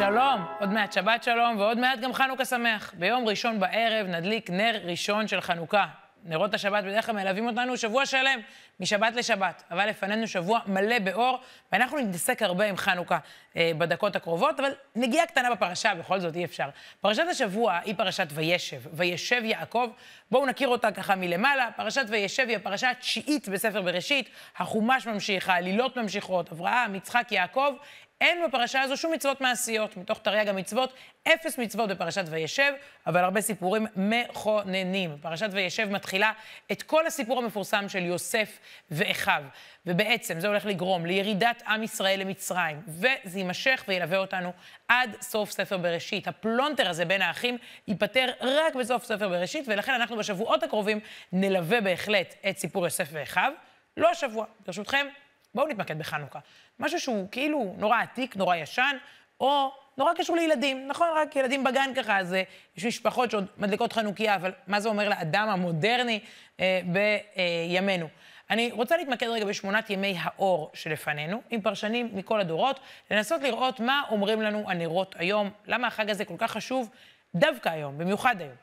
שלום, 0.00 0.44
עוד 0.60 0.72
מעט 0.72 0.92
שבת 0.92 1.22
שלום 1.22 1.58
ועוד 1.58 1.78
מעט 1.78 1.98
גם 1.98 2.12
חנוכה 2.12 2.44
שמח. 2.44 2.94
ביום 2.98 3.28
ראשון 3.28 3.60
בערב 3.60 4.06
נדליק 4.06 4.50
נר 4.50 4.80
ראשון 4.84 5.28
של 5.28 5.40
חנוכה. 5.40 5.86
נרות 6.24 6.54
השבת 6.54 6.84
בדרך 6.84 7.06
כלל 7.06 7.14
מלווים 7.14 7.46
אותנו 7.46 7.76
שבוע 7.76 8.06
שלם, 8.06 8.40
משבת 8.80 9.14
לשבת. 9.14 9.62
אבל 9.70 9.88
לפנינו 9.88 10.28
שבוע 10.28 10.60
מלא 10.66 10.98
באור, 10.98 11.38
ואנחנו 11.72 11.98
נתעסק 11.98 12.42
הרבה 12.42 12.64
עם 12.64 12.76
חנוכה 12.76 13.18
אה, 13.56 13.72
בדקות 13.78 14.16
הקרובות, 14.16 14.60
אבל 14.60 14.70
נגיעה 14.96 15.26
קטנה 15.26 15.50
בפרשה, 15.50 15.94
בכל 15.94 16.20
זאת 16.20 16.36
אי 16.36 16.44
אפשר. 16.44 16.68
פרשת 17.00 17.24
השבוע 17.30 17.78
היא 17.84 17.94
פרשת 17.96 18.26
וישב, 18.30 18.80
וישב 18.92 19.42
יעקב. 19.44 19.90
בואו 20.30 20.46
נכיר 20.46 20.68
אותה 20.68 20.92
ככה 20.92 21.14
מלמעלה. 21.14 21.68
פרשת 21.76 22.04
וישב 22.08 22.44
היא 22.48 22.56
הפרשה 22.56 22.90
התשיעית 22.90 23.48
בספר 23.48 23.82
בראשית, 23.82 24.30
החומש 24.56 25.06
ממשיך, 25.06 25.48
העלילות 25.48 25.96
ממשיכות, 25.96 26.52
אברהם, 26.52 26.94
יצחק, 26.94 27.32
יעקב. 27.32 27.74
אין 28.20 28.38
בפרשה 28.48 28.80
הזו 28.80 28.96
שום 28.96 29.12
מצוות 29.12 29.40
מעשיות, 29.40 29.96
מתוך 29.96 30.18
תרי"ג 30.18 30.48
המצוות, 30.48 30.92
אפס 31.28 31.58
מצוות 31.58 31.90
בפרשת 31.90 32.24
וישב, 32.30 32.72
אבל 33.06 33.24
הרבה 33.24 33.40
סיפורים 33.40 33.86
מכוננים. 33.96 35.16
פרשת 35.20 35.48
וישב 35.52 35.88
מתחילה 35.90 36.32
את 36.72 36.82
כל 36.82 37.06
הסיפור 37.06 37.38
המפורסם 37.38 37.88
של 37.88 38.02
יוסף 38.02 38.58
ואחיו, 38.90 39.42
ובעצם 39.86 40.40
זה 40.40 40.48
הולך 40.48 40.66
לגרום 40.66 41.06
לירידת 41.06 41.62
עם 41.66 41.82
ישראל 41.82 42.20
למצרים, 42.20 42.82
וזה 42.88 43.38
יימשך 43.38 43.84
וילווה 43.88 44.18
אותנו 44.18 44.52
עד 44.88 45.16
סוף 45.20 45.50
ספר 45.50 45.78
בראשית. 45.78 46.28
הפלונטר 46.28 46.88
הזה 46.88 47.04
בין 47.04 47.22
האחים 47.22 47.58
ייפתר 47.88 48.26
רק 48.40 48.74
בסוף 48.74 49.04
ספר 49.04 49.28
בראשית, 49.28 49.64
ולכן 49.68 49.92
אנחנו 49.94 50.16
בשבועות 50.16 50.62
הקרובים 50.62 51.00
נלווה 51.32 51.80
בהחלט 51.80 52.34
את 52.50 52.58
סיפור 52.58 52.84
יוסף 52.84 53.08
ואחיו. 53.12 53.52
לא 53.96 54.10
השבוע, 54.10 54.46
ברשותכם, 54.66 55.06
בואו 55.54 55.68
נתמקד 55.68 55.98
בחנוכה. 55.98 56.38
משהו 56.78 57.00
שהוא 57.00 57.28
כאילו 57.30 57.74
נורא 57.78 57.98
עתיק, 58.00 58.36
נורא 58.36 58.56
ישן, 58.56 58.96
או 59.40 59.72
נורא 59.98 60.14
קשור 60.14 60.36
לילדים. 60.36 60.88
נכון, 60.88 61.08
רק 61.16 61.36
ילדים 61.36 61.64
בגן 61.64 61.90
ככה, 61.96 62.18
אז 62.18 62.34
אה, 62.34 62.42
יש 62.76 62.84
משפחות 62.84 63.30
שעוד 63.30 63.46
מדליקות 63.58 63.92
חנוכיה, 63.92 64.34
אבל 64.34 64.52
מה 64.66 64.80
זה 64.80 64.88
אומר 64.88 65.08
לאדם 65.08 65.48
המודרני 65.48 66.20
אה, 66.60 66.80
בימינו? 66.84 68.08
אני 68.50 68.70
רוצה 68.72 68.96
להתמקד 68.96 69.26
רגע 69.26 69.44
בשמונת 69.44 69.90
ימי 69.90 70.16
האור 70.20 70.70
שלפנינו, 70.74 71.42
עם 71.50 71.60
פרשנים 71.60 72.10
מכל 72.12 72.40
הדורות, 72.40 72.80
לנסות 73.10 73.42
לראות 73.42 73.80
מה 73.80 74.02
אומרים 74.10 74.42
לנו 74.42 74.70
הנרות 74.70 75.14
היום, 75.18 75.50
למה 75.66 75.86
החג 75.86 76.10
הזה 76.10 76.24
כל 76.24 76.34
כך 76.38 76.50
חשוב 76.50 76.90
דווקא 77.34 77.68
היום, 77.68 77.98
במיוחד 77.98 78.40
היום. 78.40 78.54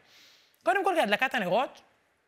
קודם 0.64 0.84
כל, 0.86 1.00
הדלקת 1.00 1.36
הנרות 1.36 1.82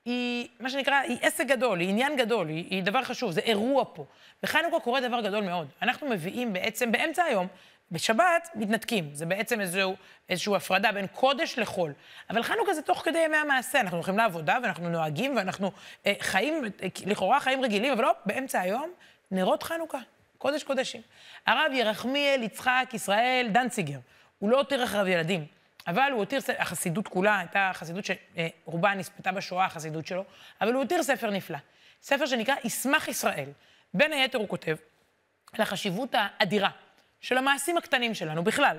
היא, 0.05 0.47
מה 0.59 0.69
שנקרא, 0.69 0.95
היא 0.95 1.17
עסק 1.21 1.45
גדול, 1.45 1.79
היא 1.79 1.89
עניין 1.89 2.15
גדול, 2.15 2.47
היא, 2.49 2.65
היא 2.69 2.83
דבר 2.83 3.03
חשוב, 3.03 3.31
זה 3.31 3.41
אירוע 3.41 3.83
פה. 3.93 4.05
בחנוכה 4.43 4.79
קורה 4.79 5.01
דבר 5.01 5.21
גדול 5.21 5.43
מאוד. 5.43 5.67
אנחנו 5.81 6.09
מביאים 6.09 6.53
בעצם, 6.53 6.91
באמצע 6.91 7.23
היום, 7.23 7.47
בשבת 7.91 8.49
מתנתקים. 8.55 9.09
זה 9.13 9.25
בעצם 9.25 9.61
איזשהו, 9.61 9.95
איזשהו 10.29 10.55
הפרדה 10.55 10.91
בין 10.91 11.07
קודש 11.07 11.59
לחול. 11.59 11.93
אבל 12.29 12.43
חנוכה 12.43 12.73
זה 12.73 12.81
תוך 12.81 13.01
כדי 13.05 13.19
ימי 13.19 13.37
המעשה. 13.37 13.79
אנחנו 13.79 13.97
הולכים 13.97 14.17
לעבודה 14.17 14.57
ואנחנו 14.63 14.89
נוהגים 14.89 15.35
ואנחנו 15.37 15.71
אה, 16.05 16.13
חיים, 16.19 16.63
אה, 16.63 16.87
לכאורה 17.05 17.39
חיים 17.39 17.63
רגילים, 17.63 17.91
אבל 17.93 18.03
לא, 18.03 18.11
באמצע 18.25 18.59
היום, 18.59 18.91
נרות 19.31 19.63
חנוכה, 19.63 19.97
קודש 20.37 20.63
קודשים. 20.63 21.01
הרב 21.45 21.71
ירחמיאל 21.73 22.43
יצחק 22.43 22.89
ישראל 22.93 23.47
דנציגר, 23.51 23.99
הוא 24.39 24.49
לא 24.49 24.57
הותיר 24.57 24.83
אחריו 24.83 25.07
ילדים. 25.07 25.58
אבל 25.89 26.11
הוא 26.11 26.19
הותיר, 26.19 26.41
החסידות 26.57 27.07
כולה 27.07 27.39
הייתה 27.39 27.71
חסידות 27.73 28.05
שרובה 28.05 28.93
נספתה 28.93 29.31
בשואה, 29.31 29.65
החסידות 29.65 30.07
שלו, 30.07 30.23
אבל 30.61 30.73
הוא 30.73 30.81
הותיר 30.81 31.03
ספר 31.03 31.29
נפלא. 31.29 31.57
ספר 32.01 32.25
שנקרא 32.25 32.55
ישמח 32.63 33.07
ישראל. 33.07 33.49
בין 33.93 34.13
היתר 34.13 34.37
הוא 34.37 34.47
כותב 34.47 34.75
על 35.53 35.61
החשיבות 35.61 36.09
האדירה 36.13 36.69
של 37.21 37.37
המעשים 37.37 37.77
הקטנים 37.77 38.13
שלנו 38.13 38.43
בכלל, 38.43 38.77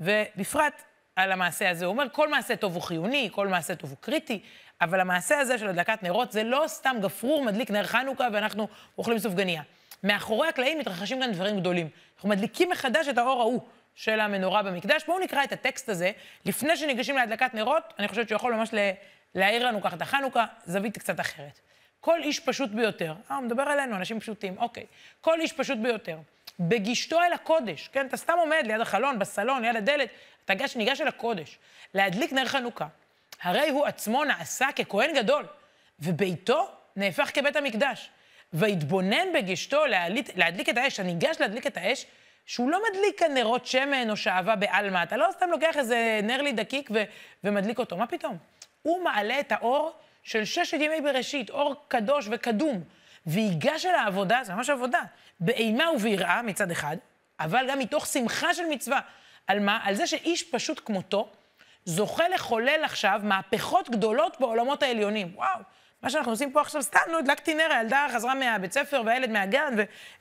ובפרט 0.00 0.82
על 1.16 1.32
המעשה 1.32 1.70
הזה. 1.70 1.84
הוא 1.84 1.92
אומר, 1.92 2.06
כל 2.12 2.28
מעשה 2.28 2.56
טוב 2.56 2.74
הוא 2.74 2.82
חיוני, 2.82 3.28
כל 3.32 3.48
מעשה 3.48 3.74
טוב 3.74 3.90
הוא 3.90 3.98
קריטי, 4.00 4.42
אבל 4.80 5.00
המעשה 5.00 5.38
הזה 5.38 5.58
של 5.58 5.68
הדלקת 5.68 6.02
נרות 6.02 6.32
זה 6.32 6.42
לא 6.42 6.64
סתם 6.66 6.96
גפרור 7.00 7.44
מדליק 7.44 7.70
נר 7.70 7.84
חנוכה 7.86 8.28
ואנחנו 8.32 8.68
אוכלים 8.98 9.18
סופגניה. 9.18 9.62
מאחורי 10.04 10.48
הקלעים 10.48 10.78
מתרחשים 10.78 11.20
כאן 11.20 11.32
דברים 11.32 11.60
גדולים. 11.60 11.88
אנחנו 12.14 12.28
מדליקים 12.28 12.70
מחדש 12.70 13.08
את 13.08 13.18
האור 13.18 13.40
ההוא. 13.40 13.60
של 14.00 14.20
המנורה 14.20 14.62
במקדש. 14.62 15.04
בואו 15.06 15.18
נקרא 15.18 15.44
את 15.44 15.52
הטקסט 15.52 15.88
הזה. 15.88 16.12
לפני 16.44 16.76
שניגשים 16.76 17.16
להדלקת 17.16 17.54
נרות, 17.54 17.94
אני 17.98 18.08
חושבת 18.08 18.28
שהוא 18.28 18.36
יכול 18.36 18.54
ממש 18.54 18.70
להעיר 19.34 19.66
לנו 19.66 19.82
ככה 19.82 19.96
את 19.96 20.02
החנוכה, 20.02 20.46
זווית 20.66 20.98
קצת 20.98 21.20
אחרת. 21.20 21.60
כל 22.00 22.22
איש 22.22 22.40
פשוט 22.40 22.70
ביותר, 22.70 23.14
אה, 23.30 23.36
הוא 23.36 23.44
מדבר 23.44 23.62
עלינו, 23.62 23.96
אנשים 23.96 24.20
פשוטים, 24.20 24.58
אוקיי. 24.58 24.86
כל 25.20 25.40
איש 25.40 25.52
פשוט 25.52 25.78
ביותר, 25.78 26.18
בגישתו 26.60 27.20
אל 27.20 27.32
הקודש, 27.32 27.88
כן? 27.92 28.06
אתה 28.06 28.16
סתם 28.16 28.32
עומד 28.38 28.62
ליד 28.64 28.80
החלון, 28.80 29.18
בסלון, 29.18 29.62
ליד 29.62 29.76
הדלת, 29.76 30.08
אתה 30.44 30.54
ניגש, 30.54 30.76
ניגש 30.76 31.00
אל 31.00 31.08
הקודש, 31.08 31.58
להדליק 31.94 32.32
נר 32.32 32.46
חנוכה. 32.46 32.86
הרי 33.42 33.68
הוא 33.68 33.86
עצמו 33.86 34.24
נעשה 34.24 34.66
ככהן 34.76 35.14
גדול, 35.16 35.46
וביתו 36.00 36.68
נהפך 36.96 37.30
כבית 37.34 37.56
המקדש. 37.56 38.10
ויתבונן 38.52 39.32
בגישתו 39.34 39.86
להדליק, 39.86 40.36
להדליק 40.36 40.68
את 40.68 40.76
האש, 40.76 41.00
הניגש 41.00 41.36
להדליק 41.40 41.66
את 41.66 41.76
האש, 41.76 42.06
שהוא 42.50 42.70
לא 42.70 42.82
מדליק 42.90 43.18
כאן 43.18 43.34
נרות 43.34 43.66
שמן 43.66 44.10
או 44.10 44.16
שעווה 44.16 44.56
בעלמא, 44.56 45.02
אתה 45.02 45.16
לא 45.16 45.28
סתם 45.32 45.50
לוקח 45.50 45.76
איזה 45.76 46.20
נר 46.22 46.42
לי 46.42 46.52
דקיק 46.52 46.90
ו- 46.94 47.04
ומדליק 47.44 47.78
אותו, 47.78 47.96
מה 47.96 48.06
פתאום? 48.06 48.36
הוא 48.82 49.04
מעלה 49.04 49.40
את 49.40 49.52
האור 49.52 49.92
של 50.22 50.44
ששת 50.44 50.76
ימי 50.80 51.00
בראשית, 51.00 51.50
אור 51.50 51.74
קדוש 51.88 52.28
וקדום, 52.30 52.82
ויגש 53.26 53.86
אל 53.86 53.94
העבודה, 53.94 54.40
זה 54.42 54.54
ממש 54.54 54.70
עבודה, 54.70 55.00
באימה 55.40 55.90
וביראה 55.90 56.42
מצד 56.42 56.70
אחד, 56.70 56.96
אבל 57.40 57.66
גם 57.70 57.78
מתוך 57.78 58.06
שמחה 58.06 58.54
של 58.54 58.66
מצווה. 58.70 59.00
על 59.46 59.60
מה? 59.60 59.80
על 59.82 59.94
זה 59.94 60.06
שאיש 60.06 60.42
פשוט 60.42 60.80
כמותו 60.84 61.28
זוכה 61.84 62.28
לחולל 62.28 62.80
עכשיו 62.84 63.20
מהפכות 63.22 63.90
גדולות 63.90 64.40
בעולמות 64.40 64.82
העליונים. 64.82 65.32
וואו. 65.34 65.60
מה 66.02 66.10
שאנחנו 66.10 66.32
עושים 66.32 66.52
פה 66.52 66.60
עכשיו, 66.60 66.82
סתם, 66.82 67.00
נו, 67.10 67.18
הדלקתי 67.18 67.54
נר, 67.54 67.72
הילדה 67.72 68.06
חזרה 68.12 68.34
מהבית 68.34 68.72
ספר 68.72 69.02
והילד 69.06 69.30
מהגן, 69.30 69.74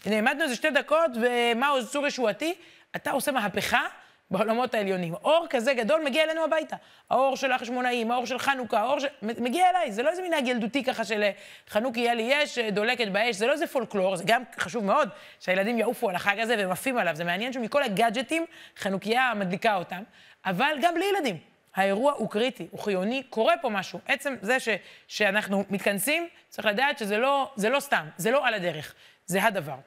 ונעמדנו 0.06 0.44
איזה 0.44 0.56
שתי 0.56 0.70
דקות, 0.70 1.12
ומהו 1.22 1.78
איזה 1.78 1.90
צור 1.90 2.08
ישועתי? 2.08 2.54
אתה 2.96 3.12
עושה 3.12 3.32
מהפכה 3.32 3.86
בעולמות 4.32 4.74
העליונים. 4.74 5.14
אור 5.14 5.46
כזה 5.50 5.74
גדול 5.74 6.02
מגיע 6.06 6.24
אלינו 6.24 6.44
הביתה. 6.44 6.76
האור 7.10 7.38
של 7.38 7.52
החשמונאים, 7.52 8.12
האור 8.12 8.26
של 8.26 8.40
חנוכה, 8.40 8.80
האור 8.80 9.00
ש... 9.00 9.06
מגיע 9.22 9.70
אליי. 9.70 9.92
זה 9.92 10.04
לא 10.04 10.10
איזה 10.10 10.22
מנהג 10.22 10.48
ילדותי 10.48 10.84
ככה 10.84 11.06
של 11.06 11.24
אה, 11.24 11.32
חנוכי 11.70 12.00
יהיה 12.00 12.14
לי 12.14 12.28
יש, 12.32 12.58
אה, 12.58 12.72
דולקת 12.72 13.08
באש, 13.08 13.36
זה 13.36 13.48
לא 13.48 13.52
איזה 13.52 13.68
פולקלור, 13.68 14.16
זה 14.16 14.24
גם 14.28 14.44
חשוב 14.60 14.84
מאוד 14.86 15.10
שהילדים 15.40 15.78
יעופו 15.78 16.10
על 16.10 16.16
החג 16.16 16.40
הזה 16.40 16.56
והם 16.58 16.72
עפים 16.72 16.98
עליו. 16.98 17.16
זה 17.16 17.24
מעניין 17.24 17.54
שמכל 17.54 17.84
הגאדג'טים, 17.84 18.46
חנוכיה 18.78 19.34
מדליקה 19.36 19.76
אותם, 19.76 20.04
אבל 20.46 20.78
גם 20.82 20.94
בלי 20.94 21.06
ילדים. 21.06 21.49
האירוע 21.76 22.14
הוא 22.14 22.30
קריטי, 22.30 22.68
הוא 22.72 22.80
חיוני, 22.80 23.24
קורה 23.24 23.54
פה 23.62 23.70
משהו. 23.70 24.00
עצם 24.06 24.36
זה 24.42 24.60
ש, 24.60 24.70
שאנחנו 25.08 25.64
מתכנסים, 25.70 26.28
צריך 26.50 26.68
לדעת 26.68 26.98
שזה 26.98 27.18
לא, 27.18 27.52
לא 27.70 27.80
סתם, 27.80 28.08
זה 28.18 28.32
לא 28.32 28.48
על 28.48 28.54
הדרך, 28.54 28.94
זה 29.26 29.44
הדבר. 29.44 29.78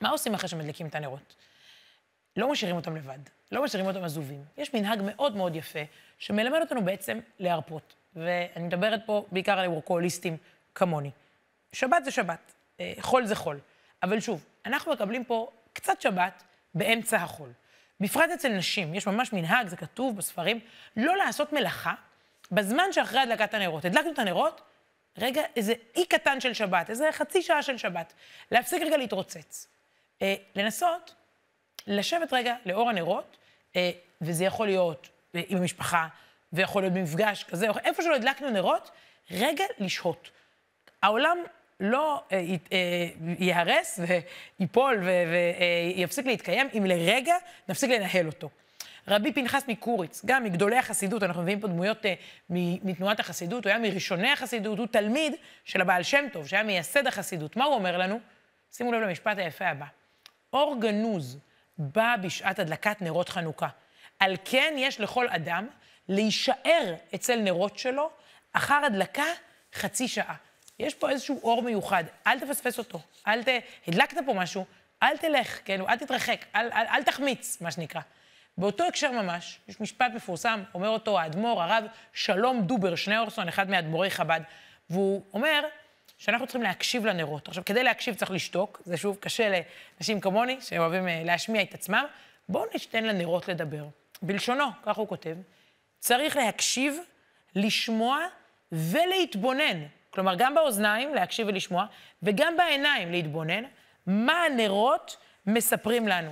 מה 0.00 0.08
עושים 0.08 0.34
אחרי 0.34 0.48
שמדליקים 0.48 0.86
את 0.86 0.94
הנרות? 0.94 1.34
לא 2.36 2.50
משאירים 2.50 2.76
אותם 2.76 2.96
לבד, 2.96 3.18
לא 3.52 3.64
משאירים 3.64 3.86
אותם 3.86 4.04
עזובים. 4.04 4.44
יש 4.56 4.74
מנהג 4.74 4.98
מאוד 5.04 5.36
מאוד 5.36 5.56
יפה, 5.56 5.78
שמלמד 6.18 6.60
אותנו 6.60 6.84
בעצם 6.84 7.20
להרפות. 7.38 7.94
ואני 8.16 8.64
מדברת 8.64 9.00
פה 9.06 9.26
בעיקר 9.32 9.58
על 9.58 9.68
וורקוהוליסטים 9.68 10.36
כמוני. 10.74 11.10
שבת 11.72 12.04
זה 12.04 12.10
שבת, 12.10 12.52
אה, 12.80 12.92
חול 13.00 13.26
זה 13.26 13.34
חול. 13.34 13.60
אבל 14.02 14.20
שוב, 14.20 14.44
אנחנו 14.66 14.92
מקבלים 14.92 15.24
פה 15.24 15.50
קצת 15.72 16.00
שבת 16.00 16.42
באמצע 16.74 17.16
החול. 17.16 17.48
בפרט 18.00 18.30
אצל 18.30 18.48
נשים, 18.48 18.94
יש 18.94 19.06
ממש 19.06 19.32
מנהג, 19.32 19.68
זה 19.68 19.76
כתוב 19.76 20.16
בספרים, 20.16 20.60
לא 20.96 21.16
לעשות 21.16 21.52
מלאכה 21.52 21.94
בזמן 22.52 22.92
שאחרי 22.92 23.20
הדלקת 23.20 23.54
הנרות. 23.54 23.84
הדלקנו 23.84 24.12
את 24.12 24.18
הנרות, 24.18 24.60
רגע, 25.18 25.42
איזה 25.56 25.74
אי 25.96 26.06
קטן 26.06 26.40
של 26.40 26.54
שבת, 26.54 26.90
איזה 26.90 27.08
חצי 27.12 27.42
שעה 27.42 27.62
של 27.62 27.78
שבת. 27.78 28.12
להפסיק 28.50 28.82
רגע 28.82 28.96
להתרוצץ. 28.96 29.68
אה, 30.22 30.34
לנסות 30.54 31.14
לשבת 31.86 32.32
רגע 32.32 32.54
לאור 32.66 32.90
הנרות, 32.90 33.36
אה, 33.76 33.90
וזה 34.20 34.44
יכול 34.44 34.66
להיות 34.66 35.08
אה, 35.34 35.42
עם 35.48 35.58
המשפחה, 35.58 36.08
ויכול 36.52 36.82
להיות 36.82 36.94
במפגש 36.94 37.44
כזה, 37.44 37.66
איפה 37.84 38.02
שלא 38.02 38.14
הדלקנו 38.14 38.50
נרות, 38.50 38.90
רגע 39.30 39.64
לשהות. 39.78 40.30
העולם 41.02 41.38
לא 41.80 42.22
אה, 42.32 42.44
אה, 42.72 43.08
ייהרס 43.38 44.00
וייפול 44.60 45.02
ויפסיק 45.96 46.26
להתקיים 46.26 46.68
אם 46.78 46.86
לרגע 46.86 47.34
נפסיק 47.68 47.90
לנהל 47.90 48.26
אותו. 48.26 48.50
רבי 49.08 49.32
פנחס 49.32 49.62
מקוריץ, 49.68 50.22
גם 50.24 50.44
מגדולי 50.44 50.78
החסידות, 50.78 51.22
אנחנו 51.22 51.42
מביאים 51.42 51.60
פה 51.60 51.68
דמויות 51.68 52.06
אה, 52.06 52.14
מתנועת 52.48 53.20
החסידות, 53.20 53.64
הוא 53.64 53.70
היה 53.70 53.78
מראשוני 53.78 54.32
החסידות, 54.32 54.78
הוא 54.78 54.86
תלמיד 54.86 55.32
של 55.64 55.80
הבעל 55.80 56.02
שם 56.02 56.24
טוב, 56.32 56.46
שהיה 56.46 56.62
מייסד 56.62 57.06
החסידות. 57.06 57.56
מה 57.56 57.64
הוא 57.64 57.74
אומר 57.74 57.98
לנו? 57.98 58.20
שימו 58.72 58.92
לב 58.92 59.02
למשפט 59.02 59.38
היפה 59.38 59.66
הבא. 59.66 59.86
אור 60.52 60.76
גנוז 60.80 61.38
בא 61.78 62.14
בשעת 62.22 62.58
הדלקת 62.58 63.02
נרות 63.02 63.28
חנוכה. 63.28 63.68
על 64.18 64.36
כן 64.44 64.74
יש 64.78 65.00
לכל 65.00 65.28
אדם 65.28 65.66
להישאר 66.08 66.94
אצל 67.14 67.36
נרות 67.36 67.78
שלו 67.78 68.10
אחר 68.52 68.80
הדלקה 68.86 69.24
חצי 69.74 70.08
שעה. 70.08 70.34
יש 70.78 70.94
פה 70.94 71.10
איזשהו 71.10 71.40
אור 71.42 71.62
מיוחד, 71.62 72.04
אל 72.26 72.40
תפספס 72.40 72.78
אותו. 72.78 73.00
אל 73.26 73.42
ת... 73.42 73.48
הדלקת 73.88 74.16
פה 74.26 74.34
משהו, 74.34 74.64
אל 75.02 75.16
תלך, 75.16 75.58
כן, 75.64 75.80
אל 75.80 75.96
תתרחק, 75.96 76.44
אל, 76.54 76.68
אל, 76.72 76.86
אל 76.90 77.02
תחמיץ, 77.02 77.60
מה 77.60 77.70
שנקרא. 77.70 78.00
באותו 78.58 78.84
הקשר 78.84 79.10
ממש, 79.10 79.58
יש 79.68 79.80
משפט 79.80 80.12
מפורסם, 80.14 80.62
אומר 80.74 80.88
אותו 80.88 81.20
האדמו"ר, 81.20 81.62
הרב 81.62 81.84
שלום 82.12 82.62
דובר 82.62 82.94
שניאורסון, 82.94 83.48
אחד 83.48 83.70
מאדמו"רי 83.70 84.10
חב"ד, 84.10 84.40
והוא 84.90 85.22
אומר 85.32 85.64
שאנחנו 86.18 86.46
צריכים 86.46 86.62
להקשיב 86.62 87.06
לנרות. 87.06 87.48
עכשיו, 87.48 87.64
כדי 87.64 87.82
להקשיב 87.82 88.14
צריך 88.14 88.30
לשתוק, 88.30 88.82
זה 88.84 88.96
שוב 88.96 89.16
קשה 89.20 89.48
לאנשים 89.48 90.20
כמוני, 90.20 90.60
שאוהבים 90.60 91.08
אה, 91.08 91.22
להשמיע 91.24 91.62
את 91.62 91.74
עצמם. 91.74 92.04
בואו 92.48 92.64
ניתן 92.74 93.04
לנרות 93.04 93.48
לדבר. 93.48 93.84
בלשונו, 94.22 94.64
כך 94.82 94.96
הוא 94.96 95.08
כותב, 95.08 95.36
צריך 95.98 96.36
להקשיב, 96.36 96.98
לשמוע 97.54 98.18
ולהתבונן. 98.72 99.82
כלומר, 100.10 100.34
גם 100.34 100.54
באוזניים 100.54 101.14
להקשיב 101.14 101.48
ולשמוע, 101.48 101.86
וגם 102.22 102.56
בעיניים 102.56 103.10
להתבונן, 103.10 103.62
מה 104.06 104.42
הנרות 104.42 105.16
מספרים 105.46 106.08
לנו. 106.08 106.30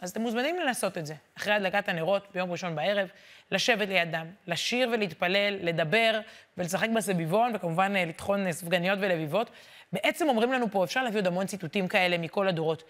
אז 0.00 0.10
אתם 0.10 0.20
מוזמנים 0.20 0.58
לנסות 0.58 0.98
את 0.98 1.06
זה. 1.06 1.14
אחרי 1.36 1.52
הדלקת 1.52 1.88
הנרות 1.88 2.28
ביום 2.34 2.52
ראשון 2.52 2.74
בערב, 2.74 3.08
לשבת 3.50 3.88
לידם, 3.88 4.26
לשיר 4.46 4.88
ולהתפלל, 4.92 5.58
לדבר 5.60 6.20
ולשחק 6.58 6.88
בסביבון, 6.96 7.52
וכמובן 7.54 7.96
אה, 7.96 8.04
לטחון 8.04 8.46
אה, 8.46 8.52
ספגניות 8.52 8.98
ולביבות. 9.02 9.50
בעצם 9.92 10.28
אומרים 10.28 10.52
לנו 10.52 10.70
פה, 10.70 10.84
אפשר 10.84 11.02
להביא 11.02 11.20
עוד 11.20 11.26
המון 11.26 11.46
ציטוטים 11.46 11.88
כאלה 11.88 12.18
מכל 12.18 12.48
הדורות. 12.48 12.82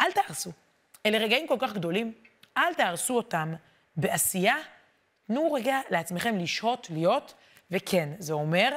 אל 0.00 0.12
תהרסו. 0.12 0.50
אלה 1.06 1.18
רגעים 1.18 1.46
כל 1.46 1.56
כך 1.58 1.72
גדולים, 1.72 2.12
אל 2.56 2.74
תהרסו 2.74 3.16
אותם 3.16 3.54
בעשייה. 3.96 4.56
תנו 5.26 5.52
רגע 5.52 5.80
לעצמכם 5.90 6.38
לשהות, 6.38 6.86
להיות, 6.90 7.34
וכן, 7.70 8.08
זה 8.18 8.32
אומר 8.32 8.76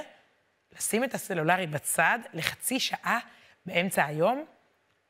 לשים 0.77 1.05
את 1.05 1.15
הסלולרי 1.15 1.67
בצד 1.67 2.19
לחצי 2.35 2.81
שעה 2.81 3.19
באמצע 3.67 4.05
היום, 4.05 4.45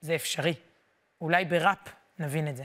זה 0.01 0.15
אפשרי. 0.15 0.55
אולי 1.21 1.45
בראפ 1.45 1.79
נבין 2.19 2.49
את 2.49 2.57
זה. 2.57 2.65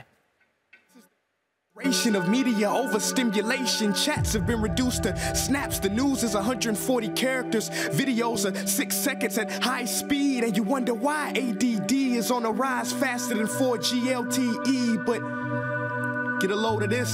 of 2.15 2.27
media 2.27 2.69
overstimulation. 2.69 3.93
Chats 3.93 4.33
have 4.33 4.45
been 4.45 4.61
reduced 4.61 5.03
to 5.03 5.11
snaps. 5.33 5.79
The 5.79 5.89
news 5.89 6.23
is 6.23 6.33
140 6.35 7.09
characters. 7.09 7.69
Videos 8.01 8.43
are 8.47 8.67
six 8.67 8.97
seconds 8.97 9.37
at 9.37 9.49
high 9.63 9.85
speed. 9.85 10.43
And 10.43 10.57
you 10.57 10.63
wonder 10.63 10.93
why 10.93 11.29
ADD 11.29 11.93
is 11.93 12.31
on 12.31 12.43
the 12.43 12.51
rise 12.51 12.91
faster 12.91 13.35
than 13.35 13.47
4G 13.47 13.89
LTE. 14.23 15.05
But 15.05 15.21
get 16.41 16.51
a 16.51 16.55
load 16.67 16.83
of 16.83 16.89
this. 16.89 17.11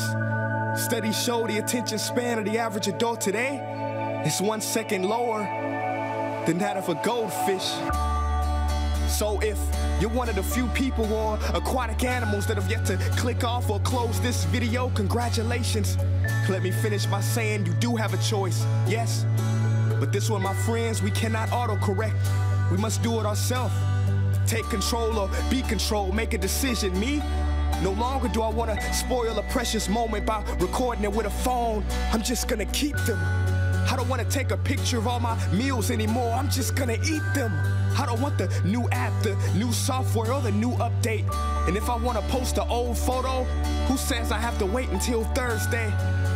Studies 0.88 1.18
show 1.26 1.46
the 1.46 1.60
attention 1.60 2.00
span 2.00 2.40
of 2.40 2.46
the 2.46 2.58
average 2.58 2.88
adult 2.88 3.22
today 3.22 3.79
is 4.25 4.41
one 4.41 4.61
second 4.61 5.05
lower 5.05 5.41
than 6.47 6.59
that 6.59 6.77
of 6.77 6.89
a 6.89 6.95
goldfish. 7.03 7.73
So 9.09 9.41
if 9.41 9.59
you're 10.01 10.11
one 10.11 10.29
of 10.29 10.37
the 10.37 10.43
few 10.43 10.67
people 10.69 11.11
or 11.13 11.39
aquatic 11.55 12.05
animals 12.05 12.47
that 12.47 12.57
have 12.57 12.71
yet 12.71 12.85
to 12.87 12.97
click 13.17 13.45
off 13.45 13.71
or 13.71 13.81
close 13.81 14.21
this 14.21 14.45
video, 14.45 14.91
congratulations. 14.91 15.97
Let 16.49 16.63
me 16.63 16.71
finish 16.71 17.07
by 17.07 17.21
saying 17.21 17.67
you 17.67 17.73
do 17.75 17.97
have 17.97 18.15
a 18.15 18.19
choice, 18.19 18.65
yes. 18.87 19.25
But 19.99 20.13
this 20.13 20.31
one, 20.31 20.43
my 20.43 20.55
friends, 20.55 21.03
we 21.03 21.11
cannot 21.11 21.49
autocorrect. 21.49 22.17
We 22.71 22.77
must 22.77 23.03
do 23.03 23.21
it 23.21 23.27
ourselves. 23.27 23.75
Take 24.47 24.65
control 24.69 25.19
or 25.19 25.31
be 25.51 25.63
controlled, 25.63 26.15
make 26.15 26.35
a 26.35 26.39
decision. 26.39 26.99
Me, 26.99 27.23
no 27.83 27.93
longer 27.93 28.29
do 28.29 28.43
I 28.43 28.51
want 28.51 28.71
to 28.71 28.95
spoil 28.95 29.39
a 29.39 29.43
precious 29.45 29.89
moment 29.89 30.27
by 30.27 30.43
recording 30.59 31.05
it 31.05 31.13
with 31.13 31.27
a 31.27 31.31
phone. 31.31 31.85
I'm 32.13 32.23
just 32.23 32.49
gonna 32.49 32.67
keep 32.67 32.97
them. 33.07 33.50
I 33.91 33.97
don't 33.97 34.09
want 34.09 34.23
to 34.23 34.29
take 34.29 34.53
a 34.53 34.57
picture 34.57 34.99
of 34.99 35.09
all 35.09 35.19
my 35.19 35.37
meals 35.53 35.91
anymore. 35.91 36.31
I'm 36.31 36.49
just 36.49 36.77
gonna 36.77 36.99
eat 37.05 37.23
them. 37.35 37.53
I 37.99 38.07
don't 38.07 38.21
want 38.21 38.39
the 38.39 38.47
new 38.65 38.89
app, 38.91 39.13
the 39.25 39.35
new 39.57 39.73
software, 39.73 40.33
or 40.33 40.41
the 40.41 40.53
new 40.53 40.71
update. 40.75 41.25
And 41.67 41.77
if 41.77 41.91
I 41.91 41.97
want 41.97 42.17
to 42.17 42.25
post 42.29 42.57
an 42.59 42.69
old 42.69 42.97
photo, 42.97 43.43
who 43.89 43.97
says 43.97 44.31
I 44.31 44.39
have 44.39 44.57
to 44.61 44.67
wait 44.67 44.91
until 44.91 45.25
Thursday? 45.35 45.93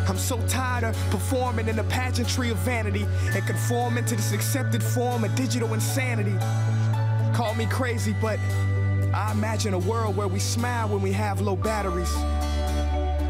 I'm 0.09 0.19
so 0.19 0.45
tired 0.49 0.83
of 0.83 0.97
performing 1.11 1.69
in 1.69 1.77
the 1.77 1.85
pageantry 1.85 2.51
of 2.51 2.57
vanity 2.59 3.07
and 3.35 3.47
conforming 3.47 4.05
to 4.07 4.17
this 4.17 4.33
accepted 4.33 4.83
form 4.83 5.23
of 5.23 5.33
digital 5.37 5.75
insanity. 5.75 6.37
Call 7.37 7.55
me 7.55 7.67
crazy, 7.67 8.17
but 8.21 8.41
I 9.15 9.31
imagine 9.31 9.75
a 9.75 9.79
world 9.79 10.17
where 10.17 10.29
we 10.29 10.41
smile 10.41 10.89
when 10.89 11.03
we 11.03 11.13
have 11.13 11.41
low 11.41 11.55
batteries. 11.55 12.13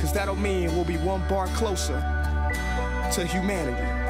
Cause 0.01 0.15
that'll 0.15 0.37
mean 0.37 0.75
we'll 0.75 0.85
be 0.85 0.97
one 0.97 1.23
bar 1.29 1.47
closer 1.49 2.01
to 3.13 3.27
humanity. 3.27 4.04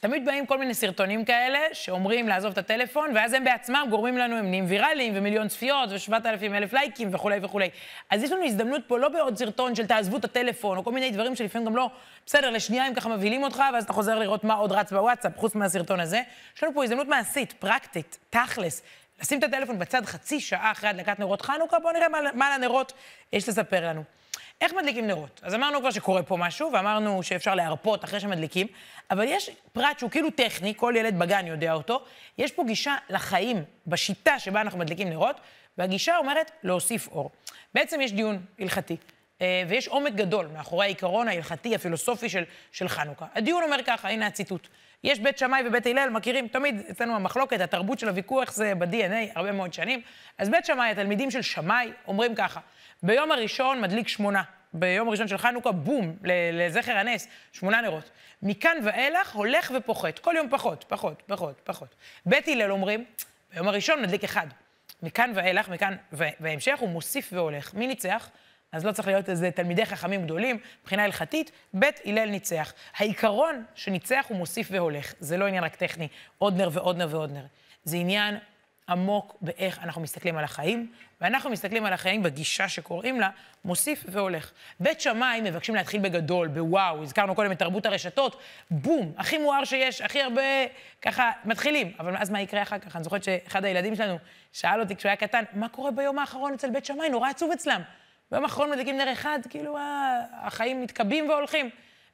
תמיד 0.00 0.24
באים 0.24 0.46
כל 0.46 0.58
מיני 0.58 0.74
סרטונים 0.74 1.24
כאלה, 1.24 1.58
שאומרים 1.72 2.28
לעזוב 2.28 2.52
את 2.52 2.58
הטלפון, 2.58 3.10
ואז 3.14 3.32
הם 3.32 3.44
בעצמם 3.44 3.86
גורמים 3.90 4.18
לנו, 4.18 4.36
הם 4.36 4.46
נהיים 4.50 4.64
ויראליים, 4.68 5.12
ומיליון 5.16 5.48
צפיות, 5.48 5.90
ושבעת 5.92 6.26
אלפים 6.26 6.54
אלף 6.54 6.72
לייקים, 6.72 7.14
וכולי 7.14 7.38
וכולי. 7.42 7.70
אז 8.10 8.22
יש 8.22 8.32
לנו 8.32 8.44
הזדמנות 8.44 8.82
פה 8.86 8.98
לא 8.98 9.08
בעוד 9.08 9.36
סרטון 9.36 9.74
של 9.74 9.86
תעזבו 9.86 10.16
את 10.16 10.24
הטלפון, 10.24 10.78
או 10.78 10.84
כל 10.84 10.92
מיני 10.92 11.10
דברים 11.10 11.36
שלפעמים 11.36 11.66
גם 11.66 11.76
לא, 11.76 11.90
בסדר, 12.26 12.50
לשנייה 12.50 12.86
הם 12.86 12.94
ככה 12.94 13.08
מבהילים 13.08 13.42
אותך, 13.42 13.62
ואז 13.72 13.84
אתה 13.84 13.92
חוזר 13.92 14.18
לראות 14.18 14.44
מה 14.44 14.54
עוד 14.54 14.72
רץ 14.72 14.92
בוואטסאפ, 14.92 15.32
חוץ 15.36 15.54
מהסרטון 15.54 16.00
הזה. 16.00 16.22
יש 16.56 16.62
לנו 16.64 16.74
פה 16.74 16.84
הזדמנות 16.84 17.08
מעשית, 17.08 17.52
פרקטית, 17.52 18.18
תכלס, 18.30 18.82
לשים 19.20 19.38
את 19.38 19.44
הטלפון 19.44 19.78
בצד 19.78 20.06
חצי 20.06 20.40
שעה 20.40 20.72
אחרי 20.72 20.90
הדלקת 20.90 21.18
נרות 21.18 21.42
חנוכה, 21.42 21.78
בואו 21.78 21.92
נראה 21.92 22.08
מה, 22.08 22.18
מה 22.34 22.58
לנרות 22.58 22.92
יש 23.32 23.48
לספר 23.48 23.88
לנו. 23.88 24.02
איך 24.60 24.72
מדליקים 24.72 25.06
נרות? 25.06 25.40
אז 25.44 25.54
אמרנו 25.54 25.80
כבר 25.80 25.90
שקורה 25.90 26.22
פה 26.22 26.36
משהו, 26.36 26.70
ואמרנו 26.72 27.22
שאפשר 27.22 27.54
להרפות 27.54 28.04
אחרי 28.04 28.20
שמדליקים, 28.20 28.66
אבל 29.10 29.24
יש 29.28 29.50
פרט 29.72 29.98
שהוא 29.98 30.10
כאילו 30.10 30.30
טכני, 30.30 30.74
כל 30.76 30.94
ילד 30.96 31.18
בגן 31.18 31.46
יודע 31.46 31.72
אותו, 31.72 32.04
יש 32.38 32.52
פה 32.52 32.64
גישה 32.66 32.96
לחיים 33.10 33.64
בשיטה 33.86 34.38
שבה 34.38 34.60
אנחנו 34.60 34.78
מדליקים 34.78 35.08
נרות, 35.08 35.40
והגישה 35.78 36.16
אומרת 36.16 36.50
להוסיף 36.62 37.08
אור. 37.08 37.30
בעצם 37.74 38.00
יש 38.00 38.12
דיון 38.12 38.38
הלכתי, 38.58 38.96
אה, 39.40 39.62
ויש 39.68 39.88
עומק 39.88 40.12
גדול 40.12 40.46
מאחורי 40.46 40.84
העיקרון 40.84 41.28
ההלכתי, 41.28 41.74
הפילוסופי 41.74 42.28
של, 42.28 42.44
של 42.72 42.88
חנוכה. 42.88 43.26
הדיון 43.34 43.62
אומר 43.62 43.76
ככה, 43.86 44.08
הנה 44.08 44.26
הציטוט. 44.26 44.68
יש 45.04 45.20
בית 45.20 45.38
שמאי 45.38 45.62
ובית 45.66 45.86
הלל, 45.86 46.10
מכירים, 46.10 46.48
תמיד 46.48 46.82
אצלנו 46.90 47.16
המחלוקת, 47.16 47.60
התרבות 47.60 47.98
של 47.98 48.08
הוויכוח 48.08 48.52
זה 48.52 48.74
ב-DNA 48.74 49.32
הרבה 49.34 49.52
מאוד 49.52 49.72
שנים. 49.72 50.00
אז 50.38 50.48
בית 50.48 50.66
שמאי, 50.66 50.90
התלמידים 50.90 51.30
של 51.30 51.42
שמאי, 51.42 51.92
אומרים 52.06 52.34
ככה, 52.34 52.60
ביום 53.02 53.32
הראשון 53.32 53.80
מדליק 53.80 54.08
שמונה. 54.08 54.42
ביום 54.72 55.08
הראשון 55.08 55.28
של 55.28 55.38
חנוכה, 55.38 55.72
בום, 55.72 56.16
לזכר 56.52 56.92
הנס, 56.92 57.28
שמונה 57.52 57.80
נרות. 57.80 58.10
מכאן 58.42 58.76
ואילך 58.84 59.34
הולך 59.34 59.72
ופוחת, 59.76 60.18
כל 60.18 60.34
יום 60.36 60.48
פחות, 60.50 60.84
פחות, 60.88 61.22
פחות, 61.26 61.60
פחות. 61.64 61.94
בית 62.26 62.48
הלל 62.48 62.72
אומרים, 62.72 63.04
ביום 63.54 63.68
הראשון 63.68 64.02
מדליק 64.02 64.24
אחד. 64.24 64.46
מכאן 65.02 65.32
ואילך, 65.34 65.68
מכאן 65.68 65.96
והמשך, 66.12 66.78
הוא 66.78 66.88
מוסיף 66.88 67.28
והולך. 67.32 67.74
מי 67.74 67.86
ניצח? 67.86 68.30
אז 68.72 68.84
לא 68.84 68.92
צריך 68.92 69.08
להיות 69.08 69.28
איזה 69.28 69.50
תלמידי 69.50 69.86
חכמים 69.86 70.24
גדולים, 70.24 70.58
מבחינה 70.82 71.04
הלכתית, 71.04 71.50
בית 71.74 72.00
הלל 72.04 72.30
ניצח. 72.30 72.72
העיקרון 72.96 73.64
שניצח 73.74 74.26
הוא 74.28 74.36
מוסיף 74.36 74.68
והולך. 74.70 75.14
זה 75.20 75.36
לא 75.36 75.44
עניין 75.44 75.64
רק 75.64 75.76
טכני, 75.76 76.08
עוד 76.38 76.56
נר 76.56 76.68
ועוד 76.72 76.96
נר 76.96 77.08
ועוד 77.10 77.32
נר. 77.32 77.44
זה 77.84 77.96
עניין 77.96 78.38
עמוק 78.88 79.36
באיך 79.40 79.78
אנחנו 79.78 80.00
מסתכלים 80.00 80.38
על 80.38 80.44
החיים, 80.44 80.92
ואנחנו 81.20 81.50
מסתכלים 81.50 81.86
על 81.86 81.92
החיים 81.92 82.22
בגישה 82.22 82.68
שקוראים 82.68 83.20
לה 83.20 83.30
מוסיף 83.64 84.04
והולך. 84.08 84.52
בית 84.80 85.00
שמאי 85.00 85.40
מבקשים 85.40 85.74
להתחיל 85.74 86.00
בגדול, 86.00 86.48
בוואו, 86.48 87.02
הזכרנו 87.02 87.34
קודם 87.34 87.52
את 87.52 87.58
תרבות 87.58 87.86
הרשתות, 87.86 88.40
בום, 88.70 89.12
הכי 89.16 89.38
מואר 89.38 89.64
שיש, 89.64 90.00
הכי 90.00 90.22
הרבה, 90.22 90.42
ככה, 91.02 91.30
מתחילים. 91.44 91.92
אבל 92.00 92.16
אז 92.16 92.30
מה 92.30 92.40
יקרה 92.40 92.62
אחר 92.62 92.78
כך? 92.78 92.96
אני 92.96 93.04
זוכרת 93.04 93.24
שאחד 93.24 93.64
הילדים 93.64 93.96
שלנו 93.96 94.18
שאל 94.52 94.80
אותי 94.80 94.96
כשהוא 94.96 95.08
היה 95.08 95.16
קטן, 95.16 95.44
מה 95.52 95.68
קורה 95.68 95.90
ביום 95.90 96.18
האחרון 96.18 96.52
אצל 96.54 96.70
בית 96.70 96.84
שמאי? 96.84 97.08
נורא 97.08 97.30
עצוב 97.30 97.50
אצלם. 97.52 97.82
ביום 98.30 98.44
האחרון 98.44 98.70
מדליקים 98.70 98.96
נר 98.96 99.12
אחד, 99.12 99.38
כאילו 99.48 99.76
אה, 99.76 100.20
החיים 100.32 100.82
מתקבים 100.82 101.28
והולכים. 101.28 101.70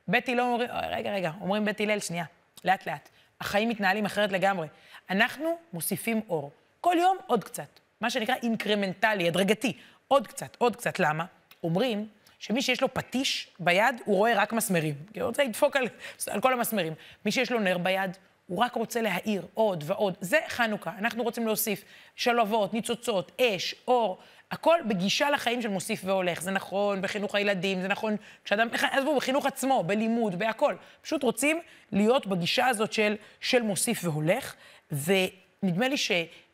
בית 0.08 0.28
הלל 0.28 0.40
אומרים, 0.40 0.68
רגע, 0.90 1.10
רגע, 1.10 1.30
אומרים 1.40 1.64
בית 1.64 1.80
הלל, 1.80 2.00
שנייה, 2.00 2.24
לאט 2.64 2.86
לאט. 2.86 3.08
החיים 3.40 3.68
מתנהלים 3.68 4.04
אחרת 4.04 4.32
לגמרי. 4.32 4.66
אנחנו 5.10 5.58
מוסיפים 5.72 6.20
אור. 6.28 6.50
כל 6.82 6.96
יום 7.00 7.16
עוד 7.26 7.44
קצת. 7.44 7.80
מה 8.00 8.10
שנקרא 8.10 8.34
אינקרמנטלי, 8.42 9.28
הדרגתי. 9.28 9.72
עוד 10.08 10.26
קצת, 10.26 10.56
עוד 10.58 10.76
קצת. 10.76 10.98
למה? 10.98 11.24
אומרים 11.64 12.08
שמי 12.38 12.62
שיש 12.62 12.82
לו 12.82 12.94
פטיש 12.94 13.48
ביד, 13.58 14.00
הוא 14.04 14.16
רואה 14.16 14.32
רק 14.36 14.52
מסמרים. 14.52 14.94
כי 15.12 15.20
הוא 15.20 15.28
רוצה 15.28 15.44
לדפוק 15.44 15.76
על, 15.76 15.88
על 16.30 16.40
כל 16.40 16.52
המסמרים. 16.52 16.94
מי 17.24 17.32
שיש 17.32 17.52
לו 17.52 17.60
נר 17.60 17.78
ביד, 17.78 18.16
הוא 18.46 18.58
רק 18.58 18.74
רוצה 18.74 19.02
להאיר 19.02 19.46
עוד 19.54 19.84
ועוד. 19.86 20.14
זה 20.20 20.38
חנוכה. 20.48 20.92
אנחנו 20.98 21.22
רוצים 21.22 21.46
להוסיף 21.46 21.84
שלוות, 22.16 22.74
ניצוצות, 22.74 23.40
אש, 23.40 23.74
אור. 23.88 24.18
הכל 24.50 24.78
בגישה 24.88 25.30
לחיים 25.30 25.62
של 25.62 25.68
מוסיף 25.68 26.00
והולך. 26.04 26.42
זה 26.42 26.50
נכון 26.50 27.02
בחינוך 27.02 27.34
הילדים, 27.34 27.80
זה 27.80 27.88
נכון 27.88 28.16
כשאדם, 28.44 28.68
עזבו, 28.72 29.16
בחינוך 29.16 29.46
עצמו, 29.46 29.84
בלימוד, 29.84 30.38
בהכל. 30.38 30.74
פשוט 31.02 31.22
רוצים 31.22 31.60
להיות 31.92 32.26
בגישה 32.26 32.66
הזאת 32.66 32.92
של, 32.92 33.16
של 33.40 33.62
מוסיף 33.62 34.04
והולך, 34.04 34.54
ונדמה 35.62 35.88
לי 35.88 35.96
ש... 35.96 36.10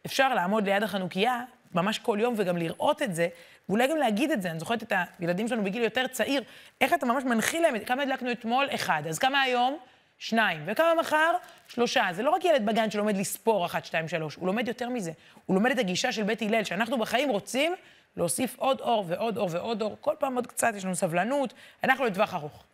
אפשר 0.06 0.34
לעמוד 0.34 0.64
ליד 0.64 0.82
החנוכיה 0.82 1.42
ממש 1.74 1.98
כל 1.98 2.18
יום 2.20 2.34
וגם 2.36 2.56
לראות 2.56 3.02
את 3.02 3.14
זה, 3.14 3.28
ואולי 3.68 3.88
גם 3.88 3.96
להגיד 3.96 4.30
את 4.30 4.42
זה. 4.42 4.50
אני 4.50 4.58
זוכרת 4.58 4.82
את 4.82 4.92
הילדים 5.18 5.48
שלנו 5.48 5.64
בגיל 5.64 5.82
יותר 5.82 6.06
צעיר, 6.06 6.42
איך 6.80 6.94
אתה 6.94 7.06
ממש 7.06 7.24
מנחיל 7.24 7.62
להם, 7.62 7.78
כמה 7.78 8.02
הדלקנו 8.02 8.32
אתמול? 8.32 8.68
אחד. 8.74 9.02
אז 9.08 9.18
כמה 9.18 9.40
היום? 9.40 9.78
שניים. 10.18 10.62
וכמה 10.66 10.94
מחר? 11.00 11.34
שלושה. 11.68 12.06
זה 12.12 12.22
לא 12.22 12.30
רק 12.30 12.44
ילד 12.44 12.66
בגן 12.66 12.90
שלומד 12.90 13.16
לספור 13.16 13.66
אחת, 13.66 13.84
שתיים, 13.84 14.08
שלוש, 14.08 14.34
הוא 14.34 14.46
לומד 14.46 14.68
יותר 14.68 14.88
מזה. 14.88 15.12
הוא 15.46 15.54
לומד 15.54 15.70
את 15.70 15.78
הגישה 15.78 16.12
של 16.12 16.22
בית 16.22 16.42
הלל, 16.42 16.64
שאנחנו 16.64 16.98
בחיים 16.98 17.28
רוצים 17.28 17.74
להוסיף 18.16 18.58
עוד 18.58 18.80
אור 18.80 19.04
ועוד 19.08 19.38
אור 19.38 19.48
ועוד 19.52 19.82
אור, 19.82 19.96
כל 20.00 20.14
פעם 20.18 20.34
עוד 20.34 20.46
קצת, 20.46 20.72
יש 20.76 20.84
לנו 20.84 20.94
סבלנות, 20.94 21.54
אנחנו 21.84 22.04
לטווח 22.04 22.34
ארוך. 22.34 22.64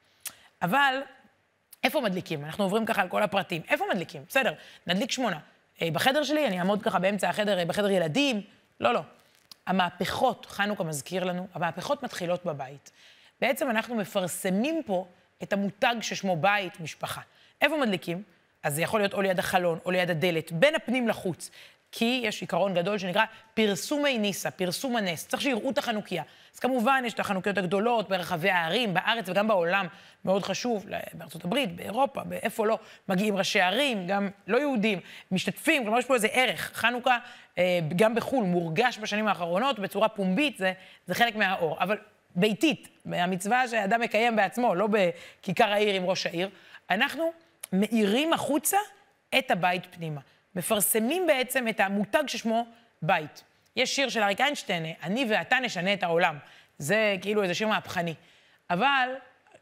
אבל 0.62 1.00
איפה 1.84 2.00
מדליקים? 2.00 2.44
אנחנו 2.44 2.64
עוברים 2.64 2.86
ככה 2.86 3.02
על 3.02 3.08
כל 3.08 3.22
הפרטים. 3.22 3.62
איפה 3.68 3.84
מדליקים? 3.92 4.24
בסדר, 4.28 4.52
נדליק 4.86 5.10
שמונה. 5.10 5.38
אה, 5.82 5.90
בחדר 5.90 6.24
שלי, 6.24 6.46
אני 6.46 6.58
אעמוד 6.58 6.82
ככה 6.82 6.98
באמצע 6.98 7.28
החדר, 7.28 7.58
אה, 7.58 7.64
בחדר 7.64 7.90
ילדים? 7.90 8.40
לא, 8.80 8.94
לא. 8.94 9.00
המהפכות, 9.66 10.46
חנוכה 10.46 10.84
מזכיר 10.84 11.24
לנו, 11.24 11.46
המהפכות 11.54 12.02
מתחילות 12.02 12.44
בבית. 12.44 12.90
בעצם 13.40 13.70
אנחנו 13.70 13.94
מפרסמים 13.94 14.82
פה 14.86 15.06
את 15.42 15.52
המותג 15.52 15.94
ששמו 16.00 16.36
בית, 16.36 16.80
משפחה. 16.80 17.20
איפה 17.62 17.76
מדליקים? 17.76 18.22
אז 18.62 18.74
זה 18.74 18.82
יכול 18.82 19.00
להיות 19.00 19.14
או 19.14 19.22
ליד 19.22 19.38
החלון, 19.38 19.78
או 19.84 19.90
ליד 19.90 20.10
הדלת, 20.10 20.52
בין 20.52 20.74
הפנים 20.74 21.08
לחוץ. 21.08 21.50
כי 21.96 22.20
יש 22.24 22.40
עיקרון 22.40 22.74
גדול 22.74 22.98
שנקרא 22.98 23.24
פרסומי 23.54 24.18
ניסה, 24.18 24.50
פרסום 24.50 24.96
הנס. 24.96 25.26
צריך 25.26 25.42
שיראו 25.42 25.70
את 25.70 25.78
החנוכיה. 25.78 26.22
אז 26.54 26.58
כמובן, 26.58 27.02
יש 27.06 27.14
את 27.14 27.20
החנוכיות 27.20 27.58
הגדולות 27.58 28.08
ברחבי 28.08 28.50
הערים, 28.50 28.94
בארץ 28.94 29.28
וגם 29.28 29.48
בעולם, 29.48 29.86
מאוד 30.24 30.42
חשוב, 30.42 30.86
בארצות 31.12 31.44
הברית, 31.44 31.76
באירופה, 31.76 32.24
באיפה 32.24 32.66
לא, 32.66 32.78
מגיעים 33.08 33.36
ראשי 33.36 33.60
ערים, 33.60 34.06
גם 34.06 34.30
לא 34.46 34.58
יהודים, 34.58 35.00
משתתפים, 35.32 35.82
כלומר 35.82 35.98
יש 35.98 36.04
פה 36.04 36.14
איזה 36.14 36.28
ערך. 36.32 36.70
חנוכה, 36.74 37.18
אה, 37.58 37.80
גם 37.96 38.14
בחו"ל, 38.14 38.44
מורגש 38.44 38.98
בשנים 38.98 39.28
האחרונות 39.28 39.78
בצורה 39.78 40.08
פומבית, 40.08 40.58
זה, 40.58 40.72
זה 41.06 41.14
חלק 41.14 41.36
מהאור. 41.36 41.76
אבל 41.80 41.98
ביתית, 42.36 42.88
המצווה 43.12 43.68
שאדם 43.68 44.00
מקיים 44.00 44.36
בעצמו, 44.36 44.74
לא 44.74 44.88
בכיכר 44.90 45.72
העיר 45.72 45.94
עם 45.94 46.04
ראש 46.04 46.26
העיר, 46.26 46.48
אנחנו 46.90 47.32
מאירים 47.72 48.32
החוצה 48.32 48.78
את 49.38 49.50
הבית 49.50 49.86
פנימה. 49.90 50.20
מפרסמים 50.56 51.26
בעצם 51.26 51.68
את 51.68 51.80
המותג 51.80 52.22
ששמו 52.26 52.66
בית. 53.02 53.44
יש 53.76 53.96
שיר 53.96 54.08
של 54.08 54.22
אריק 54.22 54.40
איינשטיין, 54.40 54.86
אני 55.02 55.26
ואתה 55.28 55.58
נשנה 55.58 55.92
את 55.92 56.02
העולם. 56.02 56.38
זה 56.78 57.16
כאילו 57.22 57.42
איזה 57.42 57.54
שיר 57.54 57.68
מהפכני. 57.68 58.14
אבל 58.70 59.08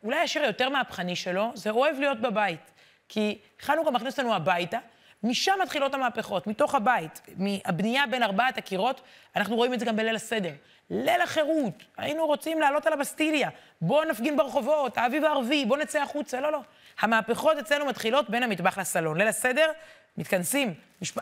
אולי 0.05 0.19
השיר 0.19 0.43
היותר 0.43 0.69
מהפכני 0.69 1.17
שלו 1.17 1.51
זה 1.55 1.71
אוהב 1.71 2.01
להיות 2.01 2.21
בבית. 2.21 2.73
כי 3.09 3.39
חנוכה 3.61 3.91
מכניס 3.91 4.19
אותנו 4.19 4.35
הביתה, 4.35 4.79
משם 5.23 5.53
מתחילות 5.63 5.95
המהפכות, 5.95 6.47
מתוך 6.47 6.75
הבית, 6.75 7.21
מהבנייה 7.37 8.07
בין 8.07 8.23
ארבעת 8.23 8.59
הקירות, 8.59 9.01
אנחנו 9.37 9.57
רואים 9.57 9.75
את 9.75 9.81
זה 9.81 9.85
גם 9.85 9.97
בליל 9.97 10.17
הסדר. 10.17 10.53
ליל 10.91 11.21
החירות, 11.21 11.85
היינו 11.97 12.27
רוצים 12.27 12.61
לעלות 12.61 12.87
על 12.87 12.93
הבסטיליה, 12.93 13.49
בואו 13.81 14.05
נפגין 14.05 14.37
ברחובות, 14.37 14.99
האביב 14.99 15.25
הערבי, 15.25 15.65
בואו 15.65 15.81
נצא 15.81 16.03
החוצה, 16.03 16.41
לא, 16.41 16.53
לא. 16.53 16.61
המהפכות 17.01 17.59
אצלנו 17.59 17.87
מתחילות 17.87 18.31
בין 18.31 18.43
המטבח 18.43 18.79
לסלון. 18.79 19.19
ליל 19.19 19.29
הסדר, 19.29 19.71
מתכנסים, 20.17 20.75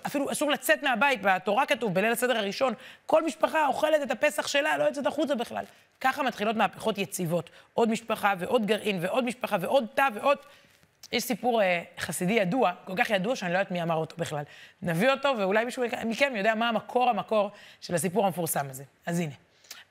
אפילו 0.06 0.32
אסור 0.32 0.50
לצאת 0.50 0.82
מהבית, 0.82 1.20
בתורה 1.22 1.66
כתוב, 1.66 1.94
בליל 1.94 2.12
הסדר 2.12 2.38
הראשון, 2.38 2.74
כל 3.06 3.24
משפחה 3.24 3.66
אוכלת 3.66 4.02
את 4.02 4.10
הפסח 4.10 4.46
שלה, 4.46 4.78
לא 4.78 4.84
יוצאת 4.84 5.06
החוצה 5.06 5.34
בכלל. 5.34 5.64
ככה 6.00 6.22
מתחילות 6.22 6.56
מהפכות 6.56 6.98
יציבות. 6.98 7.50
עוד 7.74 7.90
משפחה 7.90 8.34
ועוד 8.38 8.66
גרעין 8.66 8.98
ועוד 9.00 9.24
משפחה 9.24 9.56
ועוד 9.60 9.86
תא 9.94 10.08
ועוד... 10.14 10.38
יש 11.12 11.24
סיפור 11.24 11.62
אה, 11.62 11.82
חסידי 11.98 12.32
ידוע, 12.32 12.72
כל 12.84 12.92
כך 12.96 13.10
ידוע 13.10 13.36
שאני 13.36 13.52
לא 13.52 13.58
יודעת 13.58 13.70
מי 13.70 13.82
אמר 13.82 13.94
אותו 13.94 14.16
בכלל. 14.16 14.42
נביא 14.82 15.10
אותו, 15.10 15.34
ואולי 15.38 15.64
מישהו 15.64 15.82
מכם 16.04 16.36
יודע 16.36 16.54
מה 16.54 16.68
המקור 16.68 17.10
המקור 17.10 17.50
של 17.80 17.94
הסיפור 17.94 18.26
המפורסם 18.26 18.70
הזה. 18.70 18.84
אז 19.06 19.20
הנה. 19.20 19.34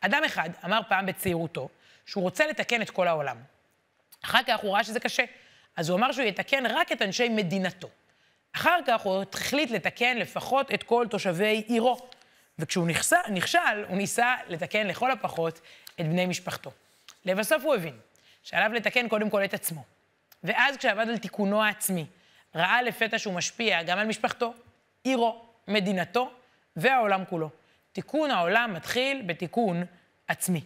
אדם 0.01 0.23
אחד 0.25 0.49
אמר 0.65 0.79
פעם 0.87 1.05
בצעירותו 1.05 1.69
שהוא 2.05 2.23
רוצה 2.23 2.47
לתקן 2.47 2.81
את 2.81 2.89
כל 2.89 3.07
העולם. 3.07 3.37
אחר 4.25 4.39
כך 4.47 4.59
הוא 4.59 4.73
ראה 4.73 4.83
שזה 4.83 4.99
קשה, 4.99 5.23
אז 5.75 5.89
הוא 5.89 5.97
אמר 5.97 6.11
שהוא 6.11 6.25
יתקן 6.25 6.65
רק 6.65 6.91
את 6.91 7.01
אנשי 7.01 7.29
מדינתו. 7.29 7.89
אחר 8.55 8.79
כך 8.87 9.01
הוא 9.01 9.23
החליט 9.33 9.71
לתקן 9.71 10.17
לפחות 10.17 10.73
את 10.73 10.83
כל 10.83 11.05
תושבי 11.09 11.63
עירו. 11.67 12.09
וכשהוא 12.59 12.87
נכסה, 12.87 13.17
נכשל, 13.29 13.85
הוא 13.87 13.97
ניסה 13.97 14.35
לתקן 14.47 14.87
לכל 14.87 15.11
הפחות 15.11 15.61
את 15.99 16.05
בני 16.05 16.25
משפחתו. 16.25 16.71
לבסוף 17.25 17.63
הוא 17.63 17.75
הבין 17.75 17.97
שעליו 18.43 18.73
לתקן 18.73 19.07
קודם 19.07 19.29
כל 19.29 19.43
את 19.43 19.53
עצמו. 19.53 19.83
ואז 20.43 20.77
כשעבד 20.77 21.09
על 21.09 21.17
תיקונו 21.17 21.63
העצמי, 21.63 22.05
ראה 22.55 22.81
לפתע 22.81 23.19
שהוא 23.19 23.33
משפיע 23.33 23.83
גם 23.83 23.97
על 23.97 24.07
משפחתו, 24.07 24.53
עירו, 25.03 25.45
מדינתו 25.67 26.31
והעולם 26.75 27.25
כולו. 27.29 27.49
תיקון 27.91 28.31
העולם 28.31 28.73
מתחיל 28.73 29.21
בתיקון 29.25 29.83
עצמי. 30.27 30.61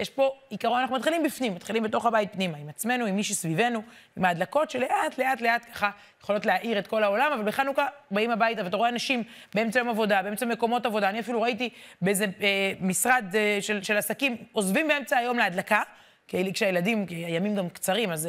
יש 0.00 0.10
פה 0.10 0.32
עיקרון, 0.48 0.80
אנחנו 0.80 0.96
מתחילים 0.96 1.22
בפנים, 1.22 1.54
מתחילים 1.54 1.82
בתוך 1.82 2.06
הבית 2.06 2.32
פנימה, 2.32 2.58
עם 2.58 2.68
עצמנו, 2.68 3.06
עם 3.06 3.16
מי 3.16 3.24
שסביבנו, 3.24 3.82
עם 4.16 4.24
ההדלקות 4.24 4.70
שלאט, 4.70 5.18
לאט, 5.18 5.40
לאט 5.40 5.64
ככה 5.72 5.90
יכולות 6.22 6.46
להאיר 6.46 6.78
את 6.78 6.86
כל 6.86 7.02
העולם, 7.02 7.32
אבל 7.32 7.44
בחנוכה 7.44 7.86
באים 8.10 8.30
הביתה 8.30 8.64
ואתה 8.64 8.76
רואה 8.76 8.88
אנשים 8.88 9.22
באמצע 9.54 9.78
יום 9.78 9.88
עבודה, 9.88 10.22
באמצע 10.22 10.46
מקומות 10.46 10.86
עבודה. 10.86 11.08
אני 11.08 11.20
אפילו 11.20 11.42
ראיתי 11.42 11.68
באיזה 12.02 12.24
אה, 12.42 12.72
משרד 12.80 13.24
אה, 13.34 13.58
של, 13.60 13.82
של 13.82 13.96
עסקים, 13.96 14.36
עוזבים 14.52 14.88
באמצע 14.88 15.16
היום 15.16 15.38
להדלקה, 15.38 15.82
כי 16.30 16.52
כשהילדים, 16.52 17.06
כי 17.06 17.14
הימים 17.14 17.54
גם 17.54 17.68
קצרים, 17.68 18.10
אז 18.10 18.28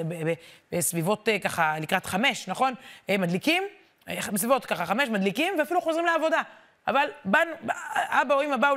בסביבות 0.71 1.29
אה, 1.29 1.39
ככה, 1.39 1.79
לקראת 1.79 2.05
חמש, 2.05 2.47
נכון? 2.47 2.73
אה, 3.09 3.17
מדליקים, 3.17 3.63
אה, 4.09 4.19
בסביבות 4.33 4.65
ככה 4.65 4.85
חמש, 4.85 5.09
מדליקים, 5.09 5.53
ואפילו 5.59 5.81
חוזרים 5.81 6.05
לעבודה. 6.05 6.41
אבל 6.87 7.05
בנ, 7.25 7.47
אבא 7.89 8.35
או 8.35 8.41
אמא 8.41 8.57
באו 8.57 8.75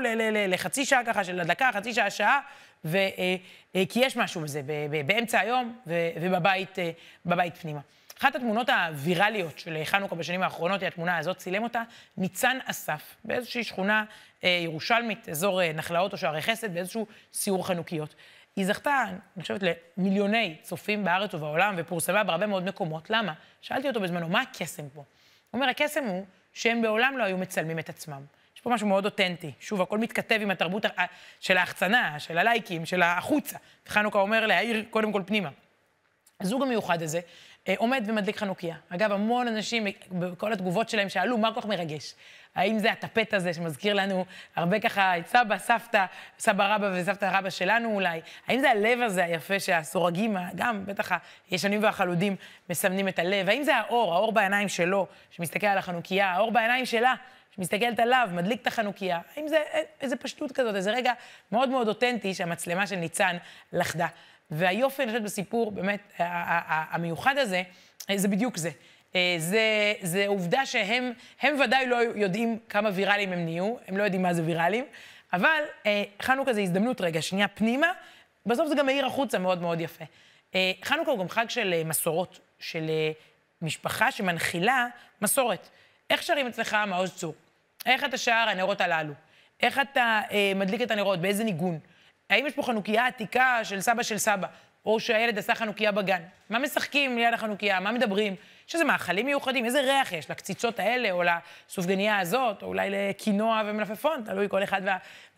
לחצי 0.49 0.85
שעה 0.85 1.05
ככה 1.05 1.25
של 1.25 1.41
הדלקה, 1.41 1.71
חצי 1.75 1.95
שעה, 1.95 2.11
שעה, 2.11 2.41
ו, 2.85 2.97
אה, 2.97 3.37
אה, 3.77 3.83
כי 3.89 4.01
יש 4.01 4.17
משהו 4.17 4.41
בזה, 4.41 4.63
באמצע 5.07 5.41
היום 5.41 5.79
ובבית 6.17 7.57
פנימה. 7.61 7.81
אחת 8.19 8.35
התמונות 8.35 8.69
הווירליות 8.69 9.59
של 9.59 9.79
חנוכה 9.85 10.15
בשנים 10.15 10.43
האחרונות 10.43 10.81
היא 10.81 10.87
התמונה 10.87 11.19
הזאת, 11.19 11.37
צילם 11.37 11.63
אותה 11.63 11.83
ניצן 12.17 12.59
אסף, 12.65 13.17
באיזושהי 13.25 13.65
שכונה 13.65 14.05
אה, 14.45 14.61
ירושלמית, 14.65 15.29
אזור 15.29 15.73
נחלאות 15.73 16.13
או 16.13 16.19
שערי 16.19 16.43
חסד, 16.43 16.75
באיזשהו 16.75 17.07
סיור 17.33 17.67
חנוכיות. 17.67 18.15
היא 18.57 18.67
זכתה, 18.67 19.05
אני 19.37 19.43
חושבת, 19.43 19.61
למיליוני 19.97 20.57
צופים 20.63 21.05
בארץ 21.05 21.35
ובעולם, 21.35 21.75
ופורסמה 21.79 22.25
בהרבה 22.25 22.47
מאוד 22.47 22.65
מקומות. 22.65 23.11
למה? 23.11 23.33
שאלתי 23.61 23.89
אותו 23.89 24.01
בזמנו, 24.01 24.29
מה 24.29 24.41
הקסם 24.41 24.89
פה? 24.89 25.01
הוא 25.01 25.05
אומר, 25.61 25.69
הקסם 25.69 26.05
הוא 26.05 26.25
שהם 26.55 26.83
בעולם 26.83 27.19
לא 27.19 27.25
היו 27.25 27.39
מצלמים 27.39 27.79
את 27.79 27.89
עצמם. 27.89 28.23
יש 28.57 28.61
פה 28.61 28.71
משהו 28.71 28.87
מאוד 28.87 29.05
אותנטי. 29.05 29.53
שוב, 29.61 29.83
הכל 29.83 29.99
מתכתב 29.99 30.39
עם 30.43 30.51
התרבות 30.51 30.87
של 31.41 31.57
ההחצנה, 31.57 32.21
של 32.21 32.39
הלייקים, 32.39 32.87
של 32.87 33.03
החוצה. 33.03 33.59
חנוכה 33.89 34.19
אומר 34.19 34.47
להעיר 34.47 34.85
קודם 34.91 35.13
כל 35.13 35.23
פנימה. 35.27 35.49
הזוג 36.41 36.63
המיוחד 36.63 37.03
הזה 37.03 37.21
עומד 37.77 38.05
ומדליק 38.07 38.37
חנוכיה. 38.37 38.77
אגב, 38.89 39.13
המון 39.13 39.49
אנשים, 39.49 39.87
בכל 40.11 40.53
התגובות 40.53 40.89
שלהם 40.89 41.09
שאלו, 41.09 41.39
מה 41.39 41.55
כל 41.55 41.61
כך 41.61 41.67
מרגש? 41.67 42.15
האם 42.55 42.79
זה 42.79 42.93
הטפט 42.93 43.35
הזה 43.35 43.55
שמזכיר 43.55 43.95
לנו 43.95 44.25
הרבה 44.57 44.81
ככה 44.81 45.19
את 45.19 45.27
סבא, 45.27 45.59
סבתא, 45.59 46.05
סבא 46.39 46.75
רבא 46.75 46.91
וסבתא 46.95 47.31
רבא 47.33 47.51
שלנו 47.51 47.95
אולי? 47.95 48.21
האם 48.47 48.61
זה 48.61 48.71
הלב 48.71 49.01
הזה 49.01 49.25
היפה 49.25 49.61
שהסורגים, 49.61 50.37
גם 50.55 50.87
בטח 50.87 51.13
הישנים 51.51 51.83
והחלודים, 51.83 52.37
מסמנים 52.71 53.09
את 53.09 53.19
הלב? 53.19 53.49
האם 53.49 53.63
זה 53.63 53.77
האור, 53.77 54.15
האור 54.15 54.33
בעיניים 54.33 54.69
שלו, 54.69 55.07
שמסתכל 55.31 55.67
על 55.67 55.79
החנוכיה, 55.79 56.31
האור 56.31 56.53
בעיניים 56.53 56.87
שלה, 56.87 57.15
שמסתכלת 57.57 57.99
עליו, 57.99 58.29
מדליק 58.33 58.63
את 58.63 58.67
החנוכיה? 58.67 59.21
האם 59.37 59.49
זה 59.49 59.63
איזה 60.01 60.17
פשטות 60.17 60.53
כזאת, 60.53 60.75
איזה 60.75 60.91
רגע 60.91 61.13
מאוד 61.53 61.69
מאוד 61.69 61.89
אותנטי 61.89 62.35
שהמצלמה 62.35 62.87
של 62.87 62.97
ניצן 62.97 63.37
לכדה? 63.73 64.07
והיופי, 64.51 65.03
אני 65.03 65.11
חושבת, 65.11 65.25
בסיפור, 65.25 65.73
באמת, 65.73 66.13
המיוחד 66.19 67.39
הזה, 67.39 67.63
זה 68.17 68.29
בדיוק 68.29 68.57
זה. 68.57 68.71
אה, 69.15 69.37
זה, 69.39 69.93
זה 70.01 70.25
עובדה 70.27 70.67
שהם 70.67 71.13
הם 71.41 71.61
ודאי 71.61 71.87
לא 71.87 71.97
יודעים 71.97 72.59
כמה 72.69 72.91
ויראליים 72.93 73.33
הם 73.33 73.45
נהיו, 73.45 73.75
הם 73.89 73.97
לא 73.97 74.03
יודעים 74.03 74.23
מה 74.23 74.35
זה 74.35 74.43
ויראליים, 74.45 74.85
אבל 75.33 75.63
אה, 75.87 76.03
חנוכה 76.23 76.53
זה 76.53 76.61
הזדמנות 76.61 77.01
רגע, 77.01 77.23
שנייה 77.23 77.49
פנימה, 77.49 77.93
בסוף 78.47 78.69
זה 78.69 78.75
גם 78.75 78.87
מאיר 78.87 79.07
החוצה 79.07 79.39
מאוד 79.39 79.63
מאוד 79.63 79.81
יפה. 79.81 80.05
אה, 80.55 80.73
חנוכה 80.85 81.11
הוא 81.11 81.19
גם 81.19 81.29
חג 81.29 81.51
של 81.51 81.83
מסורות, 81.85 82.39
של 82.59 82.91
משפחה 83.63 84.13
שמנחילה 84.13 84.87
מסורת. 85.23 85.69
איך 86.11 86.23
שרים 86.23 86.47
אצלך 86.47 86.77
מעוז 86.87 87.15
צור? 87.15 87.35
איך 87.87 88.05
אתה 88.05 88.19
שר 88.19 88.47
הנרות 88.49 88.81
הללו? 88.81 89.13
איך 89.63 89.79
אתה 89.79 90.21
אה, 90.31 90.53
מדליק 90.57 90.83
את 90.83 90.91
הנרות? 90.91 91.21
באיזה 91.21 91.45
ניגון? 91.45 91.79
האם 92.35 92.47
יש 92.47 92.55
פה 92.55 92.63
חנוכיה 92.63 93.07
עתיקה 93.07 93.61
של 93.63 93.81
סבא 93.81 94.03
של 94.03 94.19
סבא, 94.19 94.47
או 94.87 95.01
שהילד 95.01 95.39
עשה 95.39 95.55
חנוכיה 95.55 95.93
בגן? 95.93 96.23
מה 96.51 96.59
משחקים 96.59 97.19
ליד 97.19 97.35
החנוכיה? 97.35 97.81
מה 97.81 97.93
מדברים? 97.93 98.35
יש 98.69 98.75
איזה 98.75 98.85
מאכלים 98.85 99.27
מיוחדים, 99.27 99.65
איזה 99.65 99.81
ריח 99.81 100.13
יש 100.13 100.31
לקציצות 100.31 100.79
האלה, 100.79 101.11
או 101.11 101.23
לסופגניה 101.23 102.19
הזאת, 102.19 102.63
או 102.63 102.67
אולי 102.67 102.91
לקינוע 102.91 103.63
ומלפפון, 103.67 104.23
תלוי 104.27 104.49
כל 104.49 104.63
אחד 104.63 104.81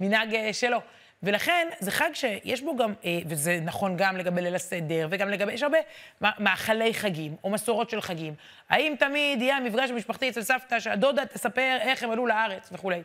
והמנהג 0.00 0.34
אה, 0.34 0.52
שלו. 0.52 0.80
ולכן 1.26 1.68
זה 1.80 1.90
חג 1.90 2.10
שיש 2.14 2.62
בו 2.62 2.76
גם, 2.76 2.94
אה, 3.04 3.18
וזה 3.26 3.58
נכון 3.64 3.96
גם 3.96 4.16
לגבי 4.16 4.42
ליל 4.42 4.54
הסדר, 4.54 5.08
וגם 5.10 5.28
לגבי, 5.28 5.52
יש 5.52 5.62
הרבה 5.62 5.78
מאכלי 6.20 6.94
חגים, 6.94 7.36
או 7.44 7.50
מסורות 7.50 7.90
של 7.90 8.00
חגים. 8.00 8.34
האם 8.68 8.94
תמיד 8.98 9.42
יהיה 9.42 9.56
המפגש 9.56 9.90
המשפחתי 9.90 10.28
אצל 10.28 10.42
סבתא, 10.42 10.80
שהדודה 10.80 11.26
תספר 11.26 11.78
איך 11.80 12.02
הם 12.02 12.10
עלו 12.10 12.26
לארץ 12.26 12.68
וכולי. 12.72 13.02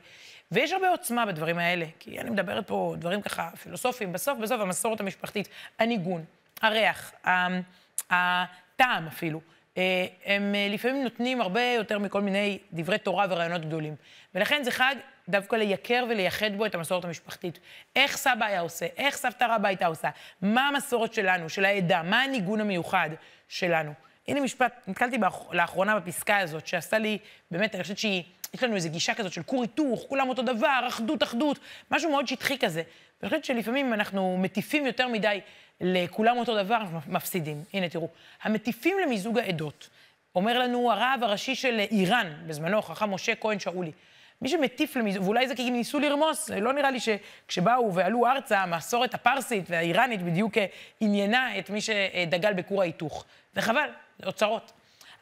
ויש 0.51 0.71
הרבה 0.71 0.89
עוצמה 0.89 1.25
בדברים 1.25 1.59
האלה, 1.59 1.85
כי 1.99 2.19
אני 2.19 2.29
מדברת 2.29 2.67
פה 2.67 2.95
דברים 2.97 3.21
ככה 3.21 3.49
פילוסופיים, 3.63 4.13
בסוף 4.13 4.37
בסוף 4.39 4.61
המסורת 4.61 4.99
המשפחתית, 4.99 5.49
הניגון, 5.79 6.25
הריח, 6.61 7.11
הטעם 8.09 9.07
אפילו. 9.07 9.41
אה, 9.77 10.05
הם 10.25 10.55
אה, 10.55 10.67
לפעמים 10.69 11.03
נותנים 11.03 11.41
הרבה 11.41 11.61
יותר 11.61 11.99
מכל 11.99 12.21
מיני 12.21 12.57
דברי 12.73 12.97
תורה 12.97 13.25
ורעיונות 13.29 13.61
גדולים. 13.61 13.95
ולכן 14.35 14.63
זה 14.63 14.71
חג 14.71 14.95
דווקא 15.31 15.55
לייקר 15.55 16.05
ולייחד 16.09 16.55
בו 16.57 16.65
את 16.65 16.75
המסורת 16.75 17.05
המשפחתית. 17.05 17.59
איך 17.95 18.17
סבא 18.17 18.45
היה 18.45 18.59
עושה, 18.59 18.85
איך 18.97 19.17
סבתא 19.17 19.43
רבא 19.43 19.67
הייתה 19.67 19.85
עושה, 19.85 20.09
מה 20.41 20.67
המסורת 20.67 21.13
שלנו, 21.13 21.49
של 21.49 21.65
העדה, 21.65 22.03
מה 22.03 22.21
הניגון 22.21 22.61
המיוחד 22.61 23.09
שלנו. 23.47 23.93
הנה 24.27 24.41
משפט, 24.41 24.73
נתקלתי 24.87 25.17
לאחרונה 25.51 25.99
בפסקה 25.99 26.37
הזאת, 26.37 26.67
שעשתה 26.67 26.97
לי, 26.97 27.17
באמת, 27.51 27.75
אני 27.75 27.83
חושבת 27.83 27.97
שהיא, 27.97 28.23
יש 28.53 28.63
לנו 28.63 28.75
איזו 28.75 28.89
גישה 28.89 29.13
כזאת 29.13 29.33
של 29.33 29.43
כור 29.43 29.61
היתוך, 29.61 30.05
כולם 30.09 30.29
אותו 30.29 30.41
דבר, 30.41 30.85
אחדות, 30.87 31.23
אחדות, 31.23 31.59
משהו 31.91 32.11
מאוד 32.11 32.27
שטחי 32.27 32.57
כזה. 32.57 32.83
ואני 33.21 33.29
חושבת 33.29 33.45
שלפעמים 33.45 33.93
אנחנו 33.93 34.37
מטיפים 34.37 34.85
יותר 34.85 35.07
מדי 35.07 35.41
לכולם 35.81 36.37
אותו 36.37 36.63
דבר, 36.63 36.75
אנחנו 36.75 36.99
מפסידים. 37.07 37.63
הנה, 37.73 37.89
תראו, 37.89 38.09
המטיפים 38.43 38.97
למיזוג 38.99 39.39
העדות, 39.39 39.89
אומר 40.35 40.59
לנו 40.59 40.91
הרב 40.91 41.19
הראשי 41.21 41.55
של 41.55 41.79
איראן, 41.79 42.33
בזמנו, 42.47 42.81
חכם 42.81 43.13
משה 43.13 43.35
כהן 43.35 43.59
שאולי. 43.59 43.91
מי 44.41 44.49
שמטיף 44.49 44.95
למיזוג, 44.95 45.23
ואולי 45.23 45.47
זה 45.47 45.55
כי 45.55 45.69
ניסו 45.69 45.99
לרמוס, 45.99 46.49
לא 46.49 46.73
נראה 46.73 46.91
לי 46.91 46.99
שכשבאו 46.99 47.93
ועלו 47.93 48.27
ארצה, 48.27 48.59
המסורת 48.59 49.13
הפרסית 49.13 49.65
והאיראנית 49.69 50.21
בדיוק 50.21 50.53
עניינה 50.99 51.59
את 51.59 51.69
מי 51.69 51.81
שדגל 51.81 52.53
בכור 52.53 52.81
ההיתוך. 52.81 53.25
וחבל, 53.55 53.89
זה 54.19 54.27
אוצרות. 54.27 54.71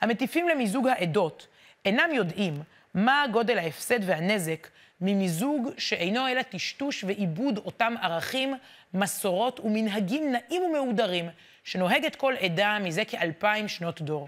המטיפים 0.02 0.48
למיזוג 0.48 0.88
העדות 0.88 1.48
אינם 1.86 2.10
יודעים 2.14 2.62
מה 2.94 3.26
גודל 3.32 3.58
ההפסד 3.58 4.00
והנזק 4.02 4.68
ממיזוג 5.02 5.70
שאינו 5.78 6.28
אלא 6.28 6.42
טשטוש 6.42 7.04
ועיבוד 7.04 7.58
אותם 7.58 7.96
ערכים, 8.02 8.56
מסורות 8.94 9.60
ומנהגים 9.60 10.32
נאים 10.32 10.64
ומהודרים, 10.64 11.30
שנוהגת 11.64 12.16
כל 12.16 12.34
עדה 12.40 12.78
מזה 12.80 13.06
כאלפיים 13.06 13.68
שנות 13.68 14.02
דור. 14.02 14.28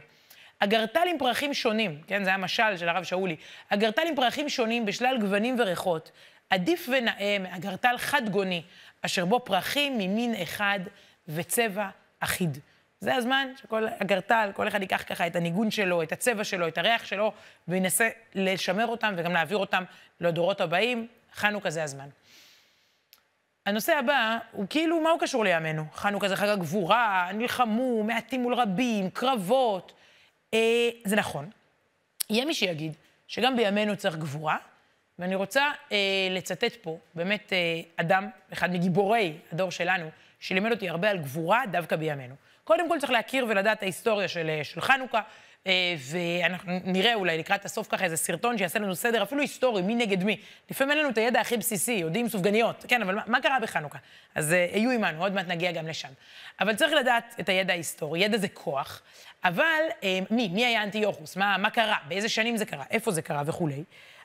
אגרטל 0.63 1.07
עם 1.07 1.17
פרחים 1.17 1.53
שונים, 1.53 2.01
כן, 2.07 2.23
זה 2.23 2.29
היה 2.29 2.37
משל 2.37 2.77
של 2.77 2.89
הרב 2.89 3.03
שאולי, 3.03 3.35
אגרטל 3.69 4.01
עם 4.07 4.15
פרחים 4.15 4.49
שונים 4.49 4.85
בשלל 4.85 5.17
גוונים 5.19 5.55
וריחות, 5.59 6.11
עדיף 6.49 6.89
ונאה 6.91 7.37
מאגרטל 7.39 7.95
חד 7.97 8.29
גוני, 8.29 8.63
אשר 9.01 9.25
בו 9.25 9.39
פרחים 9.39 9.97
ממין 9.97 10.35
אחד 10.43 10.79
וצבע 11.27 11.89
אחיד. 12.19 12.57
זה 12.99 13.15
הזמן 13.15 13.47
שכל 13.61 13.87
אגרטל, 13.99 14.51
כל 14.53 14.67
אחד 14.67 14.81
ייקח 14.81 15.03
ככה 15.07 15.27
את 15.27 15.35
הניגון 15.35 15.71
שלו, 15.71 16.03
את 16.03 16.11
הצבע 16.11 16.43
שלו, 16.43 16.67
את 16.67 16.77
הריח 16.77 17.05
שלו, 17.05 17.31
וינסה 17.67 18.09
לשמר 18.35 18.87
אותם 18.87 19.13
וגם 19.17 19.33
להעביר 19.33 19.57
אותם 19.57 19.83
לדורות 20.19 20.61
הבאים. 20.61 21.07
חנוכה 21.33 21.69
זה 21.69 21.83
הזמן. 21.83 22.07
הנושא 23.65 23.93
הבא 23.93 24.37
הוא 24.51 24.65
כאילו, 24.69 24.99
מה 24.99 25.09
הוא 25.09 25.19
קשור 25.19 25.43
לימינו? 25.43 25.85
חנוכה 25.93 26.29
זה 26.29 26.35
חג 26.35 26.47
הגבורה, 26.47 27.29
נלחמו, 27.33 28.03
מעטים 28.03 28.41
מול 28.41 28.53
רבים, 28.53 29.09
קרבות. 29.09 29.93
אה, 30.53 30.89
זה 31.05 31.15
נכון. 31.15 31.49
יהיה 32.29 32.45
מי 32.45 32.53
שיגיד 32.53 32.95
שגם 33.27 33.55
בימינו 33.55 33.97
צריך 33.97 34.15
גבורה, 34.15 34.57
ואני 35.19 35.35
רוצה 35.35 35.71
אה, 35.91 35.97
לצטט 36.31 36.75
פה 36.81 36.97
באמת 37.13 37.53
אה, 37.53 37.81
אדם, 37.95 38.29
אחד 38.53 38.73
מגיבורי 38.73 39.33
הדור 39.51 39.71
שלנו, 39.71 40.09
שלימד 40.39 40.71
אותי 40.71 40.89
הרבה 40.89 41.09
על 41.09 41.17
גבורה 41.17 41.63
דווקא 41.71 41.95
בימינו. 41.95 42.35
קודם 42.63 42.89
כל 42.89 42.99
צריך 42.99 43.11
להכיר 43.11 43.45
ולדעת 43.49 43.77
את 43.77 43.83
ההיסטוריה 43.83 44.27
של, 44.27 44.49
אה, 44.49 44.63
של 44.63 44.81
חנוכה, 44.81 45.21
ואנחנו 45.97 46.79
נראה 46.83 47.13
אולי 47.13 47.37
לקראת 47.37 47.65
הסוף 47.65 47.87
ככה 47.87 48.05
איזה 48.05 48.17
סרטון 48.17 48.57
שיעשה 48.57 48.79
לנו 48.79 48.95
סדר, 48.95 49.23
אפילו 49.23 49.41
היסטורי, 49.41 49.81
מי 49.81 49.95
נגד 49.95 50.23
מי. 50.23 50.37
לפעמים 50.71 50.91
אין 50.91 50.99
לנו 50.99 51.09
את 51.09 51.17
הידע 51.17 51.39
הכי 51.39 51.57
בסיסי, 51.57 51.91
יודעים 51.91 52.29
סופגניות, 52.29 52.85
כן, 52.87 53.01
אבל 53.01 53.15
מה, 53.15 53.21
מה 53.27 53.41
קרה 53.41 53.59
בחנוכה? 53.61 53.97
אז 54.35 54.51
uh, 54.51 54.75
היו 54.75 54.89
עימנו, 54.91 55.23
עוד 55.23 55.33
מעט 55.33 55.47
נגיע 55.47 55.71
גם 55.71 55.87
לשם. 55.87 56.09
אבל 56.59 56.75
צריך 56.75 56.93
לדעת 56.93 57.35
את 57.39 57.49
הידע 57.49 57.73
ההיסטורי, 57.73 58.19
ידע 58.19 58.37
זה 58.37 58.47
כוח, 58.47 59.01
אבל 59.43 59.81
uh, 59.89 60.03
מי? 60.29 60.47
מי 60.47 60.65
היה 60.65 60.83
אנטיוכוס? 60.83 61.37
מה, 61.37 61.57
מה 61.57 61.69
קרה? 61.69 61.97
באיזה 62.07 62.29
שנים 62.29 62.57
זה 62.57 62.65
קרה? 62.65 62.83
איפה 62.91 63.11
זה 63.11 63.21
קרה 63.21 63.43
וכולי. 63.45 63.83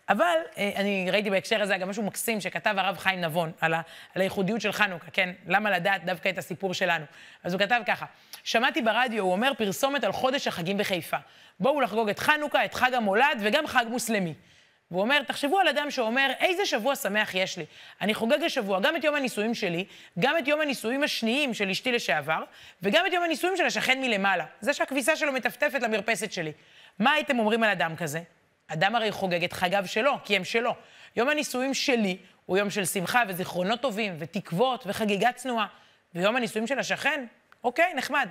אבל 0.08 0.36
אה, 0.58 0.70
אני 0.76 1.10
ראיתי 1.10 1.30
בהקשר 1.30 1.62
הזה 1.62 1.76
גם 1.76 1.88
משהו 1.88 2.02
מקסים 2.02 2.40
שכתב 2.40 2.74
הרב 2.78 2.98
חיים 2.98 3.20
נבון 3.20 3.52
על, 3.60 3.74
ה, 3.74 3.80
על 4.14 4.22
הייחודיות 4.22 4.60
של 4.60 4.72
חנוכה, 4.72 5.10
כן? 5.10 5.30
למה 5.46 5.70
לדעת 5.70 6.04
דווקא 6.04 6.28
את 6.28 6.38
הסיפור 6.38 6.74
שלנו? 6.74 7.04
אז 7.44 7.52
הוא 7.52 7.60
כתב 7.60 7.80
ככה, 7.86 8.06
שמעתי 8.44 8.82
ברדיו, 8.82 9.24
הוא 9.24 9.32
אומר, 9.32 9.52
פרסומת 9.58 10.04
על 10.04 10.12
חודש 10.12 10.48
החגים 10.48 10.78
בחיפה. 10.78 11.16
בואו 11.60 11.80
לחגוג 11.80 12.08
את 12.08 12.18
חנוכה, 12.18 12.64
את 12.64 12.74
חג 12.74 12.94
המולד 12.94 13.38
וגם 13.40 13.66
חג 13.66 13.84
מוסלמי. 13.88 14.34
והוא 14.90 15.02
אומר, 15.02 15.22
תחשבו 15.22 15.58
על 15.58 15.68
אדם 15.68 15.90
שאומר, 15.90 16.30
איזה 16.40 16.66
שבוע 16.66 16.96
שמח 16.96 17.34
יש 17.34 17.58
לי. 17.58 17.64
אני 18.00 18.14
חוגג 18.14 18.42
השבוע 18.42 18.80
גם 18.80 18.96
את 18.96 19.04
יום 19.04 19.14
הנישואים 19.14 19.54
שלי, 19.54 19.84
גם 20.18 20.38
את 20.38 20.48
יום 20.48 20.60
הנישואים 20.60 21.02
השניים 21.02 21.54
של 21.54 21.70
אשתי 21.70 21.92
לשעבר, 21.92 22.42
וגם 22.82 23.06
את 23.06 23.12
יום 23.12 23.24
הנישואים 23.24 23.56
של 23.56 23.66
השכן 23.66 24.00
מלמעלה. 24.00 24.44
זה 24.60 24.72
שהכביסה 24.72 25.16
שלו 25.16 25.32
מטפטפת 25.32 25.82
למרפסת 25.82 26.32
שלי. 26.32 26.52
מה 26.98 27.12
הייתם 27.12 27.38
אומרים 27.38 27.62
על 27.62 27.70
אדם 27.70 27.96
כזה? 27.96 28.20
אדם 28.68 28.94
הרי 28.94 29.12
חוגג 29.12 29.44
את 29.44 29.52
חגיו 29.52 29.84
שלו, 29.86 30.12
כי 30.24 30.36
הם 30.36 30.44
שלו. 30.44 30.74
יום 31.16 31.28
הנישואים 31.28 31.74
שלי 31.74 32.16
הוא 32.46 32.58
יום 32.58 32.70
של 32.70 32.84
שמחה 32.84 33.22
וזיכרונות 33.28 33.80
טובים 33.80 34.16
ותקוות 34.18 34.84
וחגיגה 34.86 35.32
צנועה. 35.32 35.66
ויום 36.14 36.36
הנישואים 36.36 36.66
של 36.66 36.78
השכן, 36.78 37.26
אוקיי, 37.64 37.94
נחמד. 37.94 38.28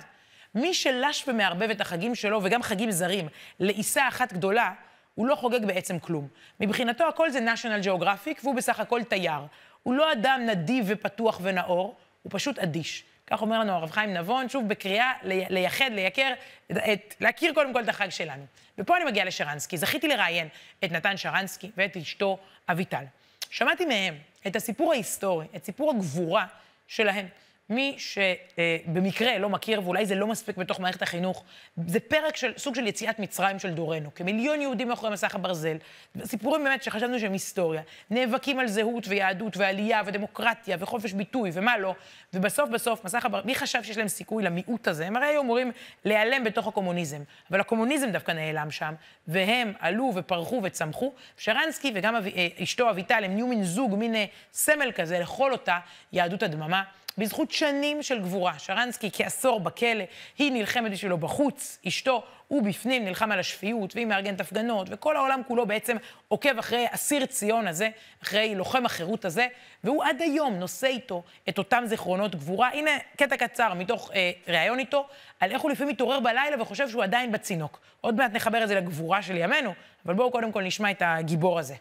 מי 0.54 0.74
שלש 0.74 1.24
ומערבב 1.28 1.70
את 1.70 1.80
החגים 1.80 2.14
שלו, 2.14 2.40
וגם 2.42 2.62
חגים 2.62 2.90
זרים, 2.90 3.28
לעיסה 3.60 4.08
אחת 4.08 4.32
גדולה, 4.32 4.72
הוא 5.14 5.26
לא 5.26 5.34
חוגג 5.34 5.66
בעצם 5.66 5.98
כלום. 5.98 6.28
מבחינתו 6.60 7.08
הכל 7.08 7.30
זה 7.30 7.38
national 7.54 7.84
geographic, 7.84 8.40
והוא 8.42 8.54
בסך 8.54 8.80
הכל 8.80 9.02
תייר. 9.02 9.40
הוא 9.82 9.94
לא 9.94 10.12
אדם 10.12 10.40
נדיב 10.46 10.84
ופתוח 10.88 11.40
ונאור, 11.42 11.96
הוא 12.22 12.30
פשוט 12.34 12.58
אדיש. 12.58 13.04
כך 13.26 13.42
אומר 13.42 13.58
לנו 13.60 13.72
הרב 13.72 13.90
חיים 13.90 14.14
נבון, 14.14 14.48
שוב 14.48 14.68
בקריאה 14.68 15.12
לייחד, 15.22 15.90
לייקר, 15.92 16.32
את, 16.72 17.14
להכיר 17.20 17.54
קודם 17.54 17.72
כל 17.72 17.82
את 17.82 17.88
החג 17.88 18.08
שלנו. 18.08 18.46
ופה 18.78 18.96
אני 18.96 19.04
מגיעה 19.04 19.26
לשרנסקי. 19.26 19.76
זכיתי 19.76 20.08
לראיין 20.08 20.48
את 20.84 20.92
נתן 20.92 21.16
שרנסקי 21.16 21.70
ואת 21.76 21.96
אשתו 21.96 22.38
אביטל. 22.68 23.04
שמעתי 23.50 23.84
מהם 23.84 24.14
את 24.46 24.56
הסיפור 24.56 24.92
ההיסטורי, 24.92 25.46
את 25.56 25.64
סיפור 25.64 25.90
הגבורה 25.90 26.46
שלהם. 26.88 27.26
מי 27.70 27.96
שבמקרה 27.98 29.38
לא 29.38 29.48
מכיר, 29.48 29.82
ואולי 29.84 30.06
זה 30.06 30.14
לא 30.14 30.26
מספיק 30.26 30.56
בתוך 30.56 30.80
מערכת 30.80 31.02
החינוך, 31.02 31.44
זה 31.86 32.00
פרק 32.00 32.36
של, 32.36 32.52
סוג 32.56 32.74
של 32.74 32.86
יציאת 32.86 33.18
מצרים 33.18 33.58
של 33.58 33.70
דורנו. 33.70 34.14
כמיליון 34.14 34.60
יהודים 34.60 34.88
מאחורי 34.88 35.12
מסך 35.12 35.34
הברזל, 35.34 35.76
סיפורים 36.24 36.64
באמת 36.64 36.82
שחשבנו 36.82 37.18
שהם 37.18 37.32
היסטוריה, 37.32 37.82
נאבקים 38.10 38.58
על 38.58 38.66
זהות 38.66 39.08
ויהדות 39.08 39.56
ועלייה 39.56 40.02
ודמוקרטיה 40.06 40.76
וחופש 40.80 41.12
ביטוי 41.12 41.50
ומה 41.52 41.78
לא, 41.78 41.94
ובסוף 42.34 42.70
בסוף 42.70 43.04
מסך 43.04 43.24
הברזל, 43.24 43.46
מי 43.46 43.54
חשב 43.54 43.82
שיש 43.82 43.98
להם 43.98 44.08
סיכוי 44.08 44.42
למיעוט 44.42 44.88
הזה? 44.88 45.06
הם 45.06 45.16
הרי 45.16 45.26
היו 45.26 45.40
אמורים 45.42 45.72
להיעלם 46.04 46.44
בתוך 46.44 46.66
הקומוניזם, 46.66 47.22
אבל 47.50 47.60
הקומוניזם 47.60 48.10
דווקא 48.10 48.32
נעלם 48.32 48.70
שם, 48.70 48.94
והם 49.28 49.72
עלו 49.80 50.12
ופרחו 50.14 50.60
וצמחו. 50.62 51.12
שרנסקי 51.36 51.92
וגם. 51.94 52.16
אה, 52.16 52.48
אשתו 52.62 52.90
אביטל 52.90 53.24
הם 53.24 53.34
נהיו 53.34 53.46
מין 53.46 53.64
זוג, 53.64 53.94
מין 53.94 54.14
אה, 54.14 54.24
סמל 54.52 54.92
כזה 54.92 55.18
לכל 55.18 55.52
אותה 55.52 55.78
יהדות 56.12 56.42
הדממה. 56.42 56.82
בזכות 57.18 57.50
שנים 57.50 58.02
של 58.02 58.22
גבורה. 58.22 58.58
שרנסקי 58.58 59.10
כעשור 59.12 59.60
בכלא, 59.60 60.04
היא 60.38 60.52
נלחמת 60.52 60.90
בשבילו 60.92 61.18
בחוץ, 61.18 61.78
אשתו, 61.88 62.22
הוא 62.48 62.62
בפנים 62.62 63.04
נלחם 63.04 63.32
על 63.32 63.38
השפיות, 63.38 63.94
והיא 63.94 64.06
מארגנת 64.06 64.40
הפגנות, 64.40 64.86
וכל 64.90 65.16
העולם 65.16 65.40
כולו 65.46 65.66
בעצם 65.66 65.96
עוקב 66.28 66.58
אחרי 66.58 66.86
אסיר 66.90 67.26
ציון 67.26 67.66
הזה, 67.68 67.88
אחרי 68.22 68.54
לוחם 68.54 68.86
החירות 68.86 69.24
הזה, 69.24 69.46
והוא 69.84 70.04
עד 70.04 70.22
היום 70.22 70.54
נושא 70.54 70.86
איתו 70.86 71.22
את 71.48 71.58
אותם 71.58 71.84
זיכרונות 71.86 72.34
גבורה. 72.34 72.68
הנה 72.68 72.90
קטע 73.16 73.36
קצר 73.36 73.74
מתוך 73.74 74.10
אה, 74.14 74.30
ראיון 74.48 74.78
איתו, 74.78 75.06
על 75.40 75.52
איך 75.52 75.62
הוא 75.62 75.70
לפעמים 75.70 75.92
מתעורר 75.92 76.20
בלילה 76.20 76.62
וחושב 76.62 76.88
שהוא 76.88 77.02
עדיין 77.02 77.32
בצינוק. 77.32 77.80
עוד 78.00 78.14
מעט 78.14 78.32
נחבר 78.32 78.62
את 78.62 78.68
זה 78.68 78.74
לגבורה 78.74 79.22
של 79.22 79.36
ימינו, 79.36 79.74
אבל 80.06 80.14
בואו 80.14 80.30
קודם 80.30 80.52
כל 80.52 80.62
נשמע 80.62 80.90
את 80.90 81.02
הגיבור 81.06 81.58
הזה. 81.58 81.74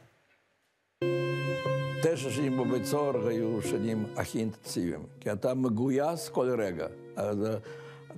תשע 2.08 2.30
שנים 2.30 2.58
בבית 2.58 2.86
סוהר 2.86 3.28
היו 3.28 3.62
שנים 3.62 4.06
הכי 4.16 4.40
אינטנסיביים, 4.40 5.04
כי 5.20 5.32
אתה 5.32 5.54
מגויס 5.54 6.30
כל 6.30 6.56
רגע. 6.60 6.88
אז 7.16 7.38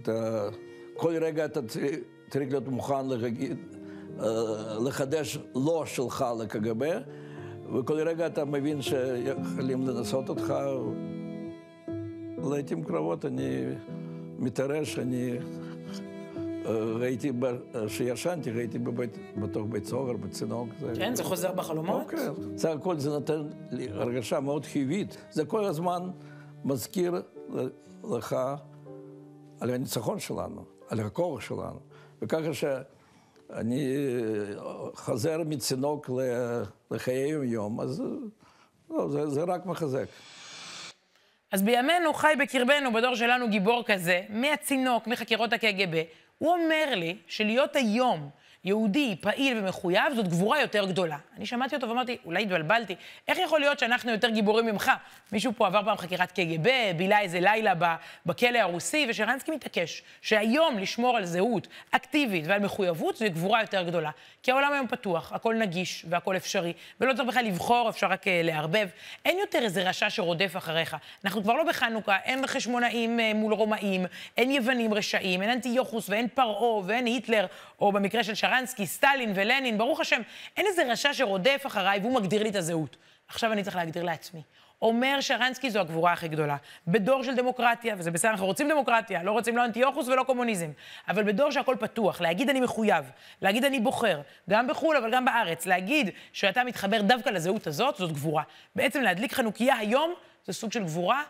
אתה, 0.01 0.49
כל 0.93 1.13
רגע 1.21 1.45
אתה 1.45 1.59
צריך 2.29 2.49
להיות 2.49 2.67
מוכן 2.67 3.07
להגיד, 3.07 3.57
לחדש 4.85 5.37
לא 5.55 5.83
שלך 5.85 6.25
לקג"ב, 6.39 6.99
וכל 7.75 7.93
רגע 7.93 8.27
אתה 8.27 8.45
מבין 8.45 8.81
שיכולים 8.81 9.87
לנסות 9.87 10.29
אותך. 10.29 10.53
לעיתים 12.51 12.83
קרבות 12.83 13.25
אני 13.25 13.63
מתרש, 14.39 14.99
אני 14.99 15.37
ראיתי, 16.99 17.31
כשישנתי, 17.87 18.51
ראיתי 18.51 18.79
בבית, 18.79 19.17
בתוך 19.37 19.67
בית 19.69 19.85
סוהר, 19.85 20.17
בצינוק. 20.17 20.69
כן, 20.95 21.15
זה 21.15 21.23
חוזר 21.23 21.51
בחלומות? 21.51 22.09
כן, 22.09 22.31
בסך 22.55 22.69
הכל 22.69 22.99
זה 22.99 23.09
נותן 23.09 23.47
לי 23.71 23.89
הרגשה 23.89 24.39
מאוד 24.39 24.65
חיובית. 24.65 25.17
זה 25.31 25.45
כל 25.45 25.65
הזמן 25.65 26.09
מזכיר 26.65 27.21
לך 28.03 28.35
על 29.59 29.69
הניצחון 29.69 30.19
שלנו, 30.19 30.65
על 30.89 30.99
הכוח 30.99 31.41
שלנו. 31.41 31.79
וככה 32.21 32.53
שאני 32.53 33.95
חוזר 34.93 35.37
מצינוק 35.45 36.09
לחיי 36.91 37.29
יום-יום, 37.29 37.81
אז 37.81 38.03
לא, 38.89 39.09
זה, 39.09 39.29
זה 39.29 39.43
רק 39.43 39.65
מחזק. 39.65 40.05
אז 41.51 41.61
בימינו 41.61 42.13
חי 42.13 42.33
בקרבנו, 42.39 42.93
בדור 42.93 43.15
שלנו, 43.15 43.49
גיבור 43.49 43.83
כזה, 43.85 44.21
מהצינוק, 44.29 45.07
מחקירות 45.07 45.53
הקג"ב. 45.53 46.03
הוא 46.37 46.53
אומר 46.53 46.93
לי 46.95 47.17
שלהיות 47.27 47.75
היום 47.75 48.29
יהודי, 48.67 49.15
פעיל 49.21 49.57
ומחויב, 49.57 50.13
זאת 50.15 50.27
גבורה 50.27 50.61
יותר 50.61 50.85
גדולה. 50.85 51.17
אני 51.37 51.45
שמעתי 51.45 51.75
אותו 51.75 51.89
ואמרתי, 51.89 52.17
אולי 52.25 52.43
התבלבלתי, 52.43 52.95
איך 53.27 53.37
יכול 53.37 53.59
להיות 53.59 53.79
שאנחנו 53.79 54.11
יותר 54.11 54.29
גיבורים 54.29 54.65
ממך? 54.65 54.91
מישהו 55.31 55.53
פה 55.57 55.67
עבר 55.67 55.83
פעם 55.85 55.97
חקירת 55.97 56.31
קג"ב, 56.31 56.69
בילה 56.97 57.19
איזה 57.19 57.39
לילה 57.39 57.73
בכלא 58.25 58.57
הרוסי, 58.57 59.05
ושרנסקי 59.09 59.51
מתעקש 59.51 60.03
שהיום 60.21 60.77
לשמור 60.77 61.17
על 61.17 61.25
זהות 61.25 61.67
אקטיבית 61.91 62.43
ועל 62.47 62.59
מחויבות 62.59 63.17
זה 63.17 63.27
גבורה 63.27 63.61
יותר 63.61 63.83
גדולה. 63.83 64.11
כי 64.43 64.51
העולם 64.51 64.73
היום 64.73 64.87
פתוח, 64.87 65.33
הכל 65.33 65.55
נגיש 65.55 66.05
והכל 66.09 66.35
אפשרי, 66.35 66.73
ולא 67.01 67.13
צריך 67.13 67.27
בכלל 67.27 67.45
לבחור, 67.45 67.89
אפשר 67.89 68.07
רק 68.07 68.23
uh, 68.23 68.27
לערבב. 68.43 68.87
אין 69.25 69.37
יותר 69.39 69.59
איזה 69.59 69.89
רשע 69.89 70.09
שרודף 70.09 70.57
אחריך. 70.57 70.95
אנחנו 71.25 71.43
כבר 71.43 71.53
לא 71.53 71.63
בחנוכה, 71.63 72.17
אין 72.23 72.47
חשמונאים 72.47 73.19
uh, 73.19 73.35
מול 73.35 73.53
רומאים, 73.53 74.05
אין 74.37 74.51
יוונים 74.51 74.93
רשעים, 74.93 75.41
אין 75.41 75.49
אנטיוכוס 75.49 76.09
ואין 76.09 76.27
פרעה 76.27 76.85
ואין 76.85 77.05
היטלר, 77.05 77.45
או 77.81 77.91
במקרה 77.91 78.23
של 78.23 78.35
שרנסקי, 78.35 78.56
סטלין 78.65 79.31
ולנין, 79.35 79.77
ברוך 79.77 79.99
השם, 79.99 80.21
אין 80.57 80.65
איזה 80.67 80.83
רשע 80.91 81.13
שרודף 81.13 81.63
אחריי 81.67 81.99
והוא 81.99 82.15
מגדיר 82.15 82.43
לי 82.43 82.49
את 82.49 82.55
הזהות. 82.55 82.97
עכשיו 83.27 83.51
אני 83.51 83.63
צריך 83.63 83.75
להגדיר 83.75 84.03
לעצמי. 84.03 84.41
אומר 84.81 85.21
שרנסקי 85.21 85.69
זו 85.69 85.79
הגבורה 85.79 86.13
הכי 86.13 86.27
גדולה. 86.27 86.57
בדור 86.87 87.23
של 87.23 87.35
דמוקרטיה, 87.35 87.95
וזה 87.97 88.11
בסדר, 88.11 88.31
אנחנו 88.31 88.45
רוצים 88.45 88.69
דמוקרטיה, 88.69 89.23
לא 89.23 89.31
רוצים 89.31 89.57
לא 89.57 89.65
אנטיוכוס 89.65 90.07
ולא 90.07 90.23
קומוניזם, 90.23 90.71
אבל 91.07 91.23
בדור 91.23 91.51
שהכל 91.51 91.75
פתוח, 91.79 92.21
להגיד 92.21 92.49
אני 92.49 92.59
מחויב, 92.59 93.11
להגיד 93.41 93.65
אני 93.65 93.79
בוחר, 93.79 94.21
גם 94.49 94.67
בחו"ל 94.67 94.97
אבל 94.97 95.11
גם 95.11 95.25
בארץ, 95.25 95.65
להגיד 95.65 96.09
שאתה 96.33 96.63
מתחבר 96.63 97.01
דווקא 97.01 97.29
לזהות 97.29 97.67
הזאת, 97.67 97.95
זאת 97.95 98.11
גבורה. 98.11 98.43
בעצם 98.75 99.01
להדליק 99.01 99.33
חנוכיה 99.33 99.75
היום, 99.77 100.13
זה 100.45 100.53
סוג 100.53 100.71
של 100.71 100.83
גבורה 100.83 101.23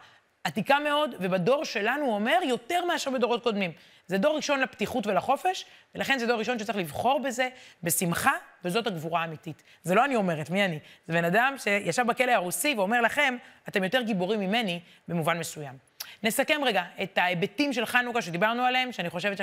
עתיקה 0.44 0.80
מאוד, 0.80 1.16
ובדור 1.20 1.66
שלנו, 1.66 2.06
הוא 2.06 2.14
אומר, 2.14 2.40
יותר 2.44 2.86
מאשר 2.86 3.12
בדורות 3.12 3.44
קודמים. 3.44 3.72
זה 4.08 4.18
דור 4.18 4.36
ראשון 4.36 4.60
לפתיחות 4.60 5.08
ולחופש, 5.08 5.66
ולכן 5.96 6.20
זה 6.20 6.28
דור 6.28 6.40
ראשון 6.40 6.60
שצריך 6.60 6.78
לבחור 6.78 7.20
בזה 7.20 7.50
בשמחה, 7.84 8.32
וזאת 8.66 8.88
הגבורה 8.88 9.22
האמיתית. 9.22 9.64
זה 9.84 9.96
לא 9.96 10.06
אני 10.06 10.16
אומרת, 10.16 10.50
מי 10.50 10.66
אני? 10.66 10.80
זה 11.08 11.14
בן 11.14 11.26
אדם 11.26 11.56
שישב 11.58 12.04
בכלא 12.08 12.32
הרוסי 12.32 12.74
ואומר 12.78 13.02
לכם, 13.02 13.38
אתם 13.70 13.84
יותר 13.84 14.02
גיבורים 14.02 14.40
ממני 14.40 14.80
במובן 15.08 15.40
מסוים. 15.40 15.97
נסכם 16.24 16.62
רגע 16.66 16.84
את 17.04 17.18
ההיבטים 17.18 17.74
של 17.74 17.86
חנוכה 17.86 18.22
שדיברנו 18.22 18.64
עליהם, 18.64 18.92
שאני 18.92 19.10
חושבת 19.10 19.38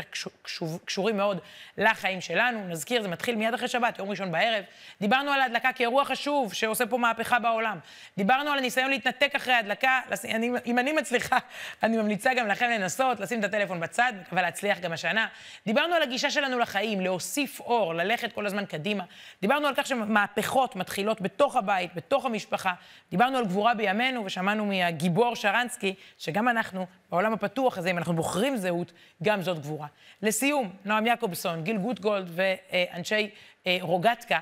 שקשורים 0.44 1.16
מאוד 1.16 1.38
לחיים 1.78 2.20
שלנו. 2.20 2.68
נזכיר, 2.68 3.02
זה 3.02 3.08
מתחיל 3.08 3.37
מיד 3.37 3.54
אחרי 3.54 3.68
שבת, 3.68 3.98
יום 3.98 4.10
ראשון 4.10 4.32
בערב. 4.32 4.64
דיברנו 5.00 5.30
על 5.30 5.40
ההדלקה 5.40 5.72
כאירוע 5.72 6.04
חשוב 6.04 6.52
שעושה 6.52 6.87
פה 6.87 6.98
מהפכה 6.98 7.38
בעולם. 7.38 7.78
דיברנו 8.16 8.50
על 8.50 8.58
הניסיון 8.58 8.90
להתנתק 8.90 9.34
אחרי 9.34 9.54
ההדלקה. 9.54 10.00
אני, 10.24 10.50
אם 10.66 10.78
אני 10.78 10.92
מצליחה, 10.92 11.38
אני 11.82 11.96
ממליצה 11.96 12.34
גם 12.34 12.48
לכם 12.48 12.70
לנסות, 12.70 13.20
לשים 13.20 13.38
את 13.38 13.44
הטלפון 13.44 13.80
בצד, 13.80 14.12
מקווה 14.20 14.42
להצליח 14.42 14.78
גם 14.78 14.92
השנה. 14.92 15.26
דיברנו 15.66 15.94
על 15.94 16.02
הגישה 16.02 16.30
שלנו 16.30 16.58
לחיים, 16.58 17.00
להוסיף 17.00 17.60
אור, 17.60 17.94
ללכת 17.94 18.32
כל 18.32 18.46
הזמן 18.46 18.64
קדימה. 18.66 19.04
דיברנו 19.42 19.66
על 19.66 19.74
כך 19.76 19.87
שמהפכות 19.87 20.76
מתחילות 20.76 21.20
בתוך 21.20 21.56
הבית, 21.56 21.94
בתוך 21.94 22.24
המשפחה. 22.24 22.72
דיברנו 23.10 23.38
על 23.38 23.44
גבורה 23.46 23.74
בימינו, 23.74 24.24
ושמענו 24.24 24.66
מהגיבור 24.66 25.37
שרנסקי, 25.37 25.94
שגם 26.18 26.48
אנחנו, 26.48 26.63
בעולם 27.11 27.33
הפתוח 27.33 27.79
הזה, 27.79 27.90
אם 27.90 27.98
אנחנו 27.98 28.16
בוחרים 28.16 28.57
זהות, 28.57 28.92
גם 29.22 29.42
זאת 29.42 29.59
גבורה. 29.59 29.87
לסיום, 30.22 30.70
נועם 30.85 31.07
יעקובסון, 31.07 31.62
גיל 31.62 31.79
גוטגולד 31.79 32.31
ואנשי 32.35 33.31
אה, 33.66 33.79
רוגטקה 33.81 34.38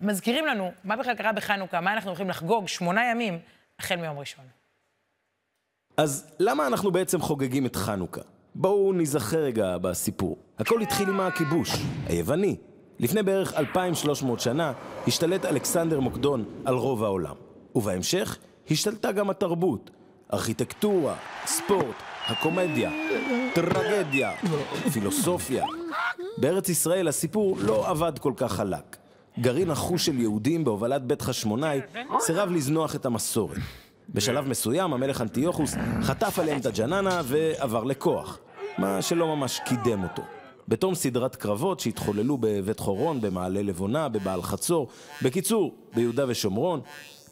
מזכירים 0.00 0.46
לנו 0.46 0.72
מה 0.84 0.96
בכלל 0.96 1.14
קרה 1.14 1.32
בחנוכה, 1.32 1.80
מה 1.80 1.92
אנחנו 1.92 2.10
הולכים 2.10 2.30
לחגוג 2.30 2.68
שמונה 2.68 3.10
ימים 3.10 3.38
החל 3.78 3.96
מיום 3.96 4.18
ראשון. 4.18 4.44
אז 5.96 6.30
למה 6.38 6.66
אנחנו 6.66 6.90
בעצם 6.90 7.20
חוגגים 7.20 7.66
את 7.66 7.76
חנוכה? 7.76 8.20
בואו 8.54 8.92
ניזכר 8.92 9.38
רגע 9.38 9.78
בסיפור. 9.78 10.38
הכל 10.58 10.80
התחיל 10.80 11.08
עם 11.08 11.20
הכיבוש, 11.20 11.70
היווני. 12.06 12.56
לפני 12.98 13.22
בערך 13.22 13.54
2,300 13.54 14.40
שנה 14.40 14.72
השתלט 15.06 15.44
אלכסנדר 15.44 16.00
מוקדון 16.00 16.44
על 16.64 16.74
רוב 16.74 17.04
העולם. 17.04 17.34
ובהמשך 17.74 18.38
השתלטה 18.70 19.12
גם 19.12 19.30
התרבות. 19.30 19.90
ארכיטקטורה, 20.32 21.14
ספורט, 21.46 21.94
הקומדיה, 22.26 22.90
טרגדיה, 23.54 24.32
פילוסופיה. 24.92 25.64
בארץ 26.38 26.68
ישראל 26.68 27.08
הסיפור 27.08 27.56
לא 27.60 27.88
עבד 27.88 28.18
כל 28.18 28.32
כך 28.36 28.52
חלק. 28.52 28.96
גרעין 29.38 29.70
החוש 29.70 30.06
של 30.06 30.18
יהודים 30.18 30.64
בהובלת 30.64 31.02
בית 31.02 31.22
חשמונאי 31.22 31.80
סירב 32.20 32.50
לזנוח 32.50 32.94
את 32.94 33.06
המסורת. 33.06 33.56
בשלב 34.08 34.48
מסוים 34.48 34.92
המלך 34.92 35.20
אנטיוכוס 35.20 35.74
חטף 36.02 36.38
עליהם 36.38 36.60
את 36.60 36.66
הג'ננה 36.66 37.22
ועבר 37.24 37.84
לכוח, 37.84 38.38
מה 38.78 39.02
שלא 39.02 39.36
ממש 39.36 39.60
קידם 39.64 40.02
אותו. 40.02 40.22
בתום 40.68 40.94
סדרת 40.94 41.36
קרבות 41.36 41.80
שהתחוללו 41.80 42.38
בבית 42.40 42.80
חורון, 42.80 43.20
במעלה 43.20 43.62
לבונה, 43.62 44.08
בבעל 44.08 44.42
חצור, 44.42 44.88
בקיצור, 45.22 45.74
ביהודה 45.94 46.24
ושומרון, 46.28 46.80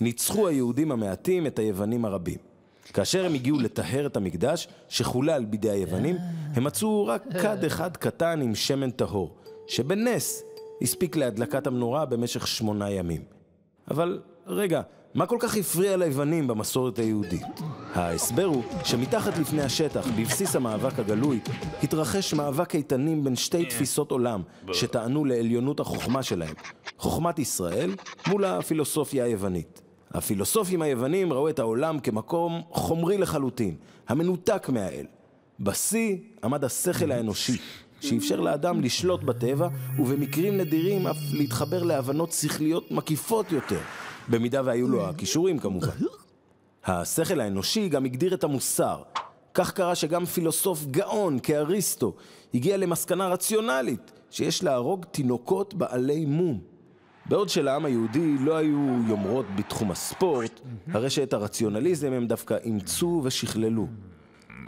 ניצחו 0.00 0.48
היהודים 0.48 0.92
המעטים 0.92 1.46
את 1.46 1.58
היוונים 1.58 2.04
הרבים. 2.04 2.47
כאשר 2.92 3.24
הם 3.24 3.34
הגיעו 3.34 3.58
לטהר 3.60 4.06
את 4.06 4.16
המקדש, 4.16 4.68
שחולל 4.88 5.44
בידי 5.44 5.70
היוונים, 5.70 6.16
הם 6.54 6.64
מצאו 6.64 7.06
רק 7.06 7.24
כד 7.42 7.64
אחד 7.64 7.96
קטן 7.96 8.40
עם 8.42 8.54
שמן 8.54 8.90
טהור, 8.90 9.36
שבנס 9.66 10.42
הספיק 10.82 11.16
להדלקת 11.16 11.66
המנורה 11.66 12.04
במשך 12.04 12.46
שמונה 12.46 12.90
ימים. 12.90 13.22
אבל 13.90 14.20
רגע, 14.46 14.80
מה 15.14 15.26
כל 15.26 15.36
כך 15.40 15.56
הפריע 15.56 15.96
ליוונים 15.96 16.46
במסורת 16.46 16.98
היהודית? 16.98 17.46
ההסבר 17.94 18.44
הוא 18.44 18.62
שמתחת 18.84 19.38
לפני 19.38 19.62
השטח, 19.62 20.06
בבסיס 20.06 20.56
המאבק 20.56 20.98
הגלוי, 20.98 21.40
התרחש 21.82 22.34
מאבק 22.34 22.74
איתנים 22.74 23.24
בין 23.24 23.36
שתי 23.36 23.66
תפיסות 23.66 24.10
עולם 24.10 24.42
שטענו 24.72 25.24
לעליונות 25.24 25.80
החוכמה 25.80 26.22
שלהם, 26.22 26.54
חוכמת 26.98 27.38
ישראל 27.38 27.94
מול 28.28 28.44
הפילוסופיה 28.44 29.24
היוונית. 29.24 29.87
הפילוסופים 30.10 30.82
היוונים 30.82 31.32
ראו 31.32 31.48
את 31.48 31.58
העולם 31.58 32.00
כמקום 32.00 32.62
חומרי 32.70 33.18
לחלוטין, 33.18 33.74
המנותק 34.08 34.68
מהאל. 34.68 35.06
בשיא 35.60 36.16
עמד 36.44 36.64
השכל 36.64 37.12
האנושי, 37.12 37.56
שאפשר 38.00 38.40
לאדם 38.40 38.80
לשלוט 38.80 39.22
בטבע, 39.22 39.68
ובמקרים 39.98 40.58
נדירים 40.58 41.06
אף 41.06 41.16
להתחבר 41.32 41.82
להבנות 41.82 42.32
שכליות 42.32 42.90
מקיפות 42.90 43.52
יותר, 43.52 43.80
במידה 44.28 44.62
והיו 44.64 44.88
לו 44.88 45.08
הכישורים 45.08 45.58
כמובן. 45.58 45.88
השכל 46.84 47.40
האנושי 47.40 47.88
גם 47.88 48.04
הגדיר 48.04 48.34
את 48.34 48.44
המוסר. 48.44 49.02
כך 49.54 49.72
קרה 49.72 49.94
שגם 49.94 50.24
פילוסוף 50.24 50.86
גאון 50.86 51.38
כאריסטו 51.42 52.14
הגיע 52.54 52.76
למסקנה 52.76 53.28
רציונלית 53.28 54.12
שיש 54.30 54.64
להרוג 54.64 55.04
תינוקות 55.04 55.74
בעלי 55.74 56.24
מום. 56.24 56.60
בעוד 57.28 57.48
שלעם 57.48 57.84
היהודי 57.84 58.36
לא 58.40 58.56
היו 58.56 58.98
יומרות 59.08 59.46
בתחום 59.56 59.90
הספורט, 59.90 60.60
הרי 60.92 61.10
שאת 61.10 61.32
הרציונליזם 61.32 62.12
הם 62.12 62.26
דווקא 62.26 62.56
אימצו 62.64 63.20
ושכללו. 63.24 63.86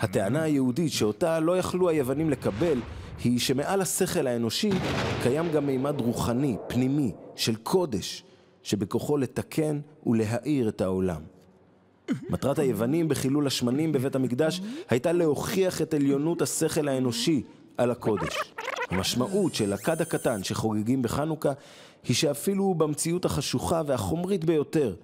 הטענה 0.01 0.43
היהודית 0.43 0.93
שאותה 0.93 1.41
לא 1.41 1.59
יכלו 1.59 1.89
היוונים 1.89 2.31
לקבל, 2.31 2.79
היא 3.25 3.39
שמעל 3.39 3.81
השכל 3.81 4.27
האנושי 4.27 4.71
קיים 5.23 5.53
גם 5.53 5.67
מימד 5.67 6.01
רוחני, 6.01 6.57
פנימי, 6.67 7.13
של 7.37 7.57
קודש, 7.57 8.25
שבכוחו 8.63 9.17
לתקן 9.17 9.81
ולהאיר 10.07 10.69
את 10.69 10.81
העולם. 10.81 11.21
מטרת 12.31 12.59
היוונים 12.59 13.09
בחילול 13.09 13.47
השמנים 13.47 13.93
בבית 13.93 14.15
המקדש 14.15 14.61
הייתה 14.89 15.13
להוכיח 15.13 15.83
את 15.83 15.95
עליונות 15.95 16.43
השכל 16.43 16.89
האנושי 16.89 17.43
על 17.77 17.91
הקודש. 17.91 18.37
המשמעות 18.91 19.55
של 19.55 19.73
הכד 19.73 20.01
הקטן 20.01 20.45
שחוגגים 20.45 21.03
בחנוכה 21.03 21.53
היא 22.05 22.17
שאפילו 22.17 22.75
במציאות 22.75 23.25
החשוכה 23.25 23.83
והחומרית 23.87 24.45
ביותר, 24.45 24.95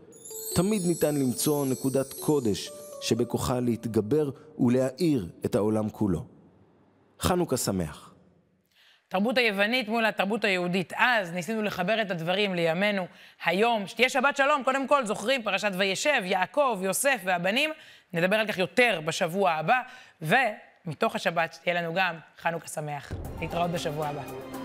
תמיד 0.55 0.83
ניתן 0.87 1.15
למצוא 1.15 1.67
נקודת 1.67 2.13
קודש 2.13 2.71
שבכוחה 3.01 3.61
להתגבר 3.61 4.31
ולהאיר 4.59 5.27
את 5.45 5.55
העולם 5.55 5.91
כולו. 5.91 6.25
חנוכה 7.21 7.57
שמח. 7.57 8.15
התרבות 9.09 9.39
היוונית 9.39 9.89
מול 9.89 10.07
התרבות 10.07 10.45
היהודית. 10.45 10.93
אז 10.97 11.33
ניסינו 11.33 11.63
לחבר 11.63 12.03
את 12.03 12.11
הדברים 12.11 12.55
לימינו 12.55 13.07
היום. 13.45 13.87
שתהיה 13.87 14.09
שבת 14.09 14.37
שלום, 14.37 14.63
קודם 14.65 14.89
כל, 14.89 15.07
זוכרים, 15.07 15.43
פרשת 15.43 15.71
וישב, 15.79 16.23
יעקב, 16.25 16.79
יוסף 16.83 17.21
והבנים. 17.25 17.71
נדבר 18.13 18.37
על 18.37 18.47
כך 18.47 18.59
יותר 18.59 19.01
בשבוע 19.05 19.51
הבא, 19.51 19.81
ומתוך 20.23 21.15
השבת 21.15 21.53
שתהיה 21.53 21.83
לנו 21.83 21.95
גם 21.95 22.17
חנוכה 22.39 22.69
שמח. 22.69 23.13
להתראות 23.41 23.71
בשבוע 23.71 24.07
הבא. 24.07 24.56